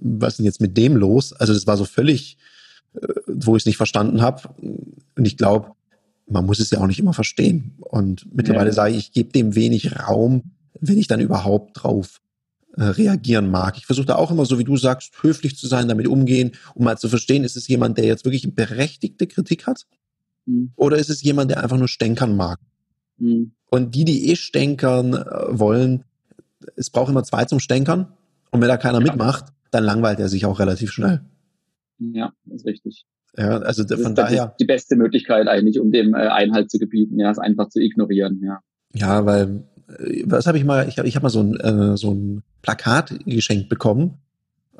[0.00, 1.32] was ist denn jetzt mit dem los?
[1.32, 2.36] Also das war so völlig,
[2.94, 4.42] äh, wo ich es nicht verstanden habe.
[4.58, 5.72] Und ich glaube,
[6.28, 7.76] man muss es ja auch nicht immer verstehen.
[7.78, 8.74] Und mittlerweile ja.
[8.74, 12.20] sage ich, ich gebe dem wenig Raum, wenn ich dann überhaupt drauf
[12.76, 13.76] äh, reagieren mag.
[13.76, 16.84] Ich versuche da auch immer, so wie du sagst, höflich zu sein, damit umgehen, um
[16.84, 19.86] mal zu verstehen, ist es jemand, der jetzt wirklich berechtigte Kritik hat?
[20.46, 20.72] Mhm.
[20.76, 22.58] Oder ist es jemand, der einfach nur stänkern mag?
[23.18, 23.52] Mhm.
[23.70, 26.04] Und die, die eh stänkern äh, wollen,
[26.76, 28.12] es braucht immer zwei zum Stänkern.
[28.50, 29.04] Und wenn da keiner ja.
[29.04, 31.22] mitmacht, dann langweilt er sich auch relativ schnell.
[31.98, 33.06] Ja, ist richtig.
[33.36, 34.54] Ja, also das von daher.
[34.60, 38.42] die beste Möglichkeit eigentlich, um dem äh, Einhalt zu gebieten, ja, es einfach zu ignorieren,
[38.44, 38.60] ja.
[38.92, 41.96] Ja, weil, äh, was habe ich mal, ich habe ich hab mal so ein, äh,
[41.96, 44.18] so ein Plakat geschenkt bekommen.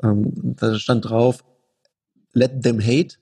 [0.03, 1.43] Ähm, da stand drauf,
[2.33, 3.15] let them hate,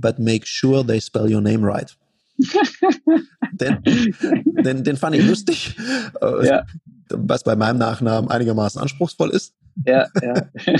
[0.00, 1.96] but make sure they spell your name right.
[3.52, 3.82] den,
[4.62, 5.76] den, den fand ich lustig,
[6.20, 6.66] äh, ja.
[7.08, 9.54] was bei meinem Nachnamen einigermaßen anspruchsvoll ist.
[9.84, 10.48] Ja, ja.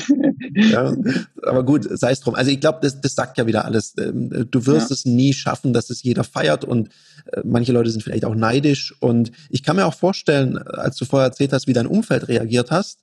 [0.54, 0.96] ja
[1.42, 2.34] aber gut, sei es drum.
[2.34, 3.94] Also ich glaube, das, das sagt ja wieder alles.
[3.98, 4.94] Ähm, du wirst ja.
[4.94, 6.88] es nie schaffen, dass es jeder feiert und
[7.32, 8.94] äh, manche Leute sind vielleicht auch neidisch.
[9.00, 12.70] Und ich kann mir auch vorstellen, als du vorher erzählt hast, wie dein Umfeld reagiert
[12.70, 13.00] hast,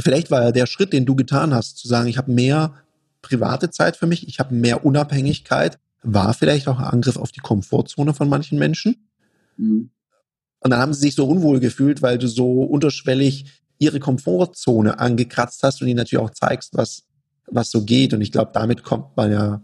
[0.00, 2.72] vielleicht war ja der Schritt, den du getan hast, zu sagen, ich habe mehr
[3.24, 7.40] private Zeit für mich, ich habe mehr Unabhängigkeit, war vielleicht auch ein Angriff auf die
[7.40, 9.08] Komfortzone von manchen Menschen.
[9.56, 9.90] Mhm.
[10.60, 13.46] Und dann haben sie sich so unwohl gefühlt, weil du so unterschwellig
[13.78, 17.04] ihre Komfortzone angekratzt hast und ihnen natürlich auch zeigst, was,
[17.46, 18.14] was so geht.
[18.14, 19.62] Und ich glaube, damit kommt man ja,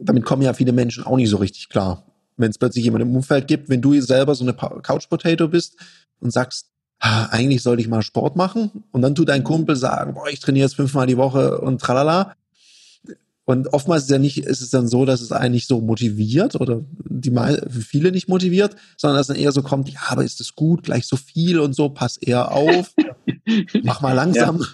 [0.00, 2.04] damit kommen ja viele Menschen auch nicht so richtig klar.
[2.36, 5.76] Wenn es plötzlich jemand im Umfeld gibt, wenn du selber so eine Couch Potato bist
[6.20, 6.70] und sagst,
[7.00, 10.66] eigentlich sollte ich mal Sport machen und dann tut dein Kumpel sagen, boah, ich trainiere
[10.66, 12.34] jetzt fünfmal die Woche und tralala,
[13.50, 16.82] und oftmals ist ja nicht, ist es dann so, dass es eigentlich so motiviert oder
[17.08, 20.54] die mal viele nicht motiviert, sondern dass dann eher so kommt, ja, aber ist es
[20.54, 22.94] gut, gleich so viel und so, pass eher auf,
[23.82, 24.64] mach mal langsam.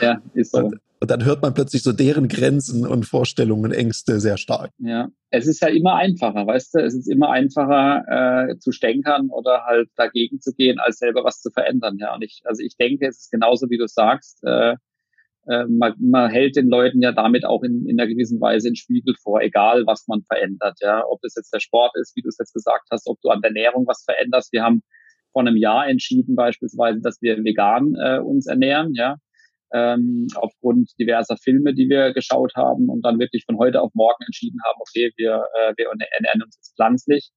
[0.00, 0.60] Ja, ja ist so.
[0.60, 4.70] Und, und dann hört man plötzlich so deren Grenzen und Vorstellungen, Ängste sehr stark.
[4.78, 9.28] Ja, es ist ja immer einfacher, weißt du, es ist immer einfacher äh, zu stänkern
[9.30, 11.96] oder halt dagegen zu gehen, als selber was zu verändern.
[11.98, 14.42] Ja, und ich, also ich denke, es ist genauso, wie du sagst.
[14.44, 14.76] Äh,
[15.46, 18.76] äh, man, man hält den Leuten ja damit auch in, in einer gewissen Weise den
[18.76, 21.04] Spiegel vor, egal was man verändert, ja.
[21.08, 23.40] Ob das jetzt der Sport ist, wie du es jetzt gesagt hast, ob du an
[23.40, 24.52] der Ernährung was veränderst.
[24.52, 24.82] Wir haben
[25.32, 29.16] vor einem Jahr entschieden beispielsweise, dass wir vegan äh, uns ernähren, ja.
[29.72, 34.24] Ähm, aufgrund diverser Filme, die wir geschaut haben und dann wirklich von heute auf morgen
[34.24, 37.30] entschieden haben, okay, wir, äh, wir ernähren uns jetzt pflanzlich.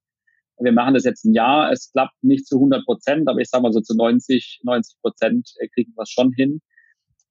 [0.61, 1.71] Wir machen das jetzt ein Jahr.
[1.71, 5.49] Es klappt nicht zu 100 Prozent, aber ich sage mal so zu 90, 90 Prozent
[5.59, 6.61] äh, kriegen wir es schon hin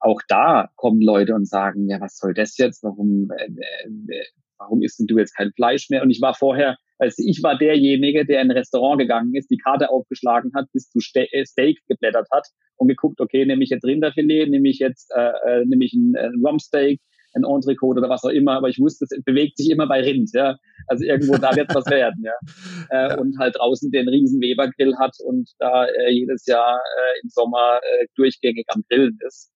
[0.00, 2.82] auch da kommen Leute und sagen, ja, was soll das jetzt?
[2.82, 4.24] Warum, äh, äh,
[4.58, 6.02] warum isst du jetzt kein Fleisch mehr?
[6.02, 9.58] Und ich war vorher, also ich war derjenige, der in ein Restaurant gegangen ist, die
[9.58, 12.46] Karte aufgeschlagen hat, bis zu Ste äh, Steak geblättert hat
[12.76, 16.16] und geguckt, okay, nehme ich jetzt Rinderfilet, nehme ich jetzt, äh, äh nehme ich ein,
[16.16, 17.00] ein Rumpsteak,
[17.34, 20.30] ein Entrecote oder was auch immer, aber ich wusste, es bewegt sich immer bei Rind,
[20.32, 20.56] ja.
[20.86, 22.32] Also irgendwo da wird was werden, ja.
[22.90, 23.18] Äh, ja.
[23.18, 27.80] Und halt draußen den riesen Weber-Grill hat und da äh, jedes Jahr äh, im Sommer
[27.82, 29.52] äh, durchgängig am Grillen ist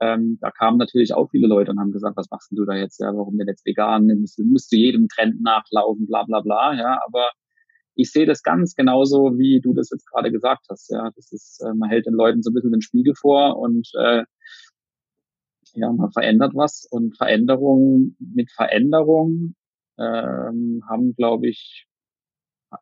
[0.00, 3.00] ähm, da kamen natürlich auch viele Leute und haben gesagt, was machst du da jetzt?
[3.00, 4.06] Ja, warum denn jetzt vegan?
[4.20, 6.74] Musst, musst du jedem Trend nachlaufen, bla bla bla.
[6.74, 7.30] Ja, aber
[7.94, 10.90] ich sehe das ganz genauso, wie du das jetzt gerade gesagt hast.
[10.90, 13.88] Ja, das ist, äh, man hält den Leuten so ein bisschen den Spiegel vor und
[13.94, 14.24] äh,
[15.74, 19.54] ja, man verändert was und Veränderungen mit Veränderung
[19.98, 21.86] ähm, haben, glaube ich,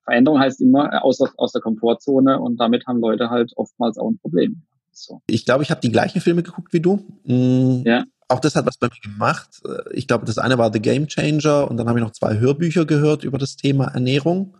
[0.05, 4.19] Veränderung heißt immer aus, aus der Komfortzone und damit haben Leute halt oftmals auch ein
[4.19, 4.63] Problem.
[4.93, 5.21] So.
[5.27, 7.05] Ich glaube, ich habe die gleichen Filme geguckt wie du.
[7.25, 7.83] Mhm.
[7.85, 8.05] Ja.
[8.29, 9.61] Auch das hat was bei mir gemacht.
[9.93, 12.87] Ich glaube, das eine war The Game Changer und dann habe ich noch zwei Hörbücher
[12.87, 14.57] gehört über das Thema Ernährung.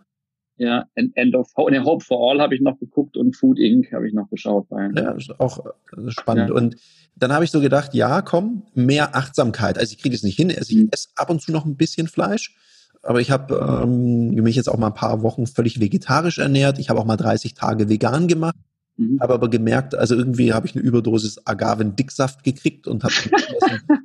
[0.57, 3.91] Ja, End of Hope, ne, Hope for All habe ich noch geguckt und Food Inc.
[3.91, 4.67] habe ich noch geschaut.
[4.95, 6.49] Ja, auch äh, spannend.
[6.49, 6.55] Ja.
[6.55, 6.75] Und
[7.15, 9.79] dann habe ich so gedacht, ja, komm, mehr Achtsamkeit.
[9.79, 10.49] Also ich kriege es nicht hin.
[10.55, 10.89] Also ich mhm.
[10.91, 12.55] esse ab und zu noch ein bisschen Fleisch,
[13.01, 16.77] aber ich habe ähm, mich jetzt auch mal ein paar Wochen völlig vegetarisch ernährt.
[16.77, 18.55] Ich habe auch mal 30 Tage vegan gemacht.
[18.97, 19.19] Mhm.
[19.21, 23.13] Habe aber gemerkt, also irgendwie habe ich eine Überdosis Agaven-Dicksaft gekriegt und habe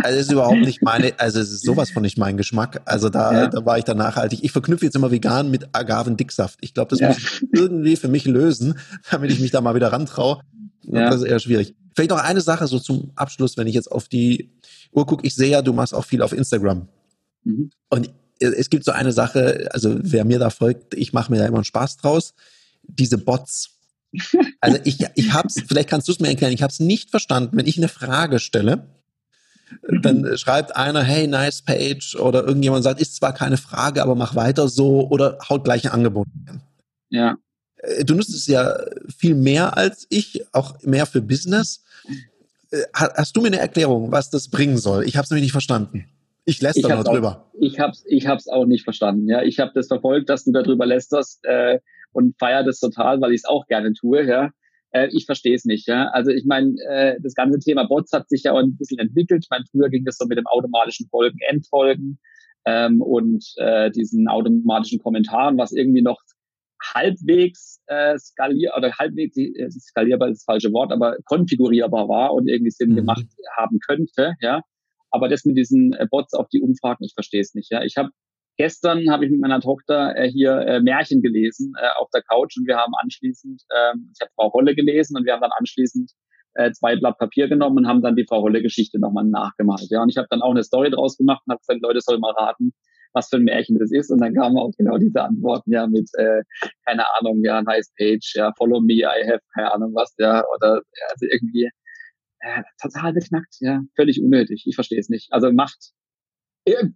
[0.00, 2.82] Also es ist überhaupt nicht meine, also es ist sowas von nicht mein Geschmack.
[2.84, 3.46] Also da, ja.
[3.48, 4.44] da war ich dann nachhaltig.
[4.44, 6.58] Ich verknüpfe jetzt immer vegan mit Agaven-Dicksaft.
[6.60, 7.08] Ich glaube, das ja.
[7.08, 8.78] muss ich irgendwie für mich lösen,
[9.10, 10.40] damit ich mich da mal wieder rantraue.
[10.84, 11.10] Ja.
[11.10, 11.74] Das ist eher schwierig.
[11.96, 14.52] Vielleicht noch eine Sache so zum Abschluss, wenn ich jetzt auf die
[14.92, 15.26] Uhr gucke.
[15.26, 16.86] Ich sehe ja, du machst auch viel auf Instagram.
[17.42, 17.70] Mhm.
[17.90, 21.46] Und es gibt so eine Sache, also wer mir da folgt, ich mache mir da
[21.46, 22.34] immer einen Spaß draus.
[22.84, 23.77] Diese Bots
[24.60, 27.10] also ich, ich habe es, vielleicht kannst du es mir erklären, ich habe es nicht
[27.10, 28.88] verstanden, wenn ich eine Frage stelle,
[30.02, 34.34] dann schreibt einer, hey, nice page, oder irgendjemand sagt, ist zwar keine Frage, aber mach
[34.34, 36.62] weiter so, oder haut gleich ein Angebot an.
[37.10, 37.36] Ja.
[37.76, 38.78] Äh, du nutzt es ja
[39.16, 41.82] viel mehr als ich, auch mehr für Business.
[42.70, 45.04] Äh, hast du mir eine Erklärung, was das bringen soll?
[45.04, 46.06] Ich habe es nämlich nicht verstanden.
[46.44, 47.46] Ich lästere nur drüber.
[47.52, 49.28] Auch, ich habe es ich hab's auch nicht verstanden.
[49.28, 51.44] Ja, Ich habe das verfolgt, dass du darüber lästerst.
[51.44, 51.80] Äh,
[52.12, 54.50] und feiere das total, weil ich es auch gerne tue, ja.
[54.90, 56.08] Äh, ich verstehe es nicht, ja.
[56.08, 59.44] Also ich meine, äh, das ganze Thema Bots hat sich ja auch ein bisschen entwickelt.
[59.44, 62.18] Ich meine, früher ging das so mit dem automatischen Folgen, Endfolgen
[62.64, 66.20] ähm, und äh, diesen automatischen Kommentaren, was irgendwie noch
[66.94, 72.48] halbwegs äh, skalier oder halbwegs äh, skalierbar ist das falsche Wort, aber konfigurierbar war und
[72.48, 72.96] irgendwie Sinn mhm.
[72.96, 74.62] gemacht haben könnte, ja.
[75.10, 77.70] Aber das mit diesen äh, Bots auf die Umfragen, ich verstehe es nicht.
[77.70, 78.10] Ja, ich habe
[78.58, 82.56] gestern habe ich mit meiner Tochter äh, hier äh, Märchen gelesen äh, auf der Couch
[82.58, 86.10] und wir haben anschließend, äh, ich habe Frau Holle gelesen und wir haben dann anschließend
[86.54, 89.86] äh, zwei Blatt Papier genommen und haben dann die Frau Holle Geschichte nochmal nachgemalt.
[89.90, 92.20] Ja, und ich habe dann auch eine Story draus gemacht und habe gesagt, Leute sollen
[92.20, 92.72] mal raten,
[93.12, 94.10] was für ein Märchen das ist.
[94.10, 96.42] Und dann kamen auch genau diese Antworten, ja, mit, äh,
[96.84, 100.82] keine Ahnung, ja, nice page, ja, follow me, I have, keine Ahnung was, ja, oder
[101.10, 101.70] also irgendwie
[102.40, 104.64] äh, total beknackt, ja, völlig unnötig.
[104.66, 105.32] Ich verstehe es nicht.
[105.32, 105.92] Also macht,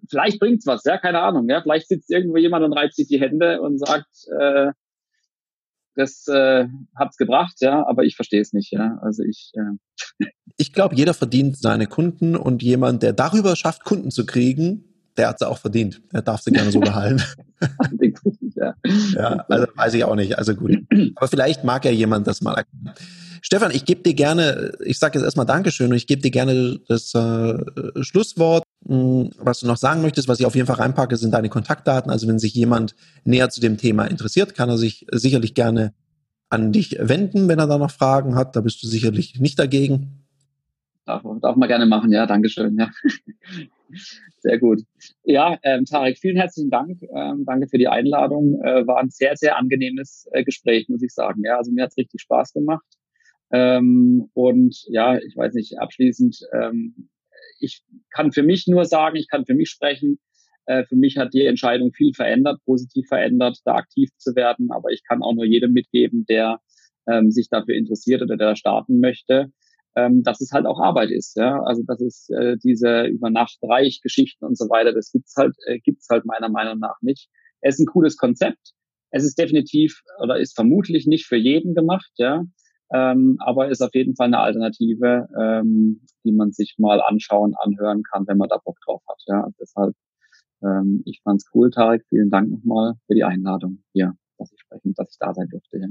[0.09, 3.21] vielleicht bringt's was, ja, keine Ahnung, ja, vielleicht sitzt irgendwo jemand und reibt sich die
[3.21, 4.09] Hände und sagt,
[4.39, 4.73] äh,
[5.95, 6.67] das äh,
[6.97, 8.99] hat's gebracht, ja, aber ich verstehe es nicht, ja.
[9.03, 9.53] Also ich.
[9.55, 14.85] Äh ich glaube, jeder verdient seine Kunden und jemand, der darüber schafft, Kunden zu kriegen,
[15.17, 16.01] der hat sie auch verdient.
[16.13, 17.23] Er darf sie gerne so behalten.
[18.63, 18.75] ja.
[19.15, 20.39] ja, also weiß ich auch nicht.
[20.39, 20.79] Also gut.
[21.17, 22.93] Aber vielleicht mag ja jemand das mal erkennen.
[23.45, 26.79] Stefan, ich gebe dir gerne, ich sage jetzt erstmal Dankeschön und ich gebe dir gerne
[26.87, 27.59] das äh,
[28.03, 28.63] Schlusswort.
[28.87, 32.11] Hm, was du noch sagen möchtest, was ich auf jeden Fall reinpacke, sind deine Kontaktdaten.
[32.11, 32.95] Also wenn sich jemand
[33.25, 35.93] näher zu dem Thema interessiert, kann er sich sicherlich gerne
[36.51, 38.55] an dich wenden, wenn er da noch Fragen hat.
[38.55, 40.23] Da bist du sicherlich nicht dagegen.
[41.05, 42.79] Darf, darf man gerne machen, ja, Dankeschön.
[42.79, 42.91] Ja.
[44.39, 44.83] Sehr gut.
[45.25, 47.03] Ja, ähm, Tarek, vielen herzlichen Dank.
[47.03, 48.61] Ähm, danke für die Einladung.
[48.63, 51.43] Äh, war ein sehr, sehr angenehmes äh, Gespräch, muss ich sagen.
[51.45, 52.85] Ja, also mir hat's richtig Spaß gemacht.
[53.53, 57.09] Ähm, und ja, ich weiß nicht, abschließend, ähm,
[57.61, 60.19] ich kann für mich nur sagen, ich kann für mich sprechen.
[60.67, 64.71] Äh, für mich hat die Entscheidung viel verändert, positiv verändert, da aktiv zu werden.
[64.73, 66.61] Aber ich kann auch nur jedem mitgeben, der
[67.07, 69.53] ähm, sich dafür interessiert oder der starten möchte
[69.97, 71.37] ähm, dass es halt auch Arbeit ist.
[71.37, 71.63] Ja?
[71.63, 75.55] Also dass es äh, diese über Nacht reich Geschichten und so weiter, das gibt's halt,
[75.67, 77.29] äh, gibt's halt meiner Meinung nach nicht.
[77.61, 78.73] Es ist ein cooles Konzept.
[79.11, 82.45] Es ist definitiv oder ist vermutlich nicht für jeden gemacht, ja.
[82.95, 88.03] Ähm, aber ist auf jeden Fall eine Alternative, ähm, die man sich mal anschauen, anhören
[88.03, 89.23] kann, wenn man da Bock drauf hat.
[89.27, 89.95] Ja, deshalb,
[90.63, 92.05] ähm, ich fand's cool, Tarek.
[92.09, 95.79] Vielen Dank nochmal für die Einladung hier, dass ich sprechen, dass ich da sein durfte.
[95.79, 95.87] Ja.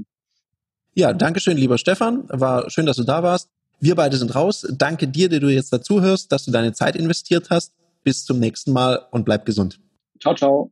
[0.93, 2.25] Ja, danke schön, lieber Stefan.
[2.27, 3.49] War schön, dass du da warst.
[3.83, 4.67] Wir beide sind raus.
[4.77, 7.73] Danke dir, der du jetzt dazuhörst, dass du deine Zeit investiert hast.
[8.03, 9.79] Bis zum nächsten Mal und bleib gesund.
[10.19, 10.71] Ciao, ciao.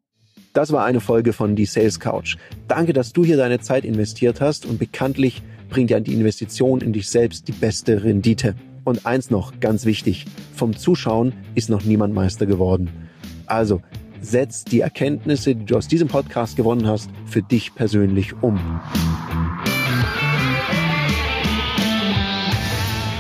[0.53, 2.37] Das war eine Folge von Die Sales Couch.
[2.67, 6.93] Danke, dass du hier deine Zeit investiert hast und bekanntlich bringt ja die Investition in
[6.93, 8.53] dich selbst die beste Rendite.
[8.83, 12.89] Und eins noch, ganz wichtig, vom Zuschauen ist noch niemand Meister geworden.
[13.47, 13.81] Also,
[14.21, 18.59] setz die Erkenntnisse, die du aus diesem Podcast gewonnen hast, für dich persönlich um.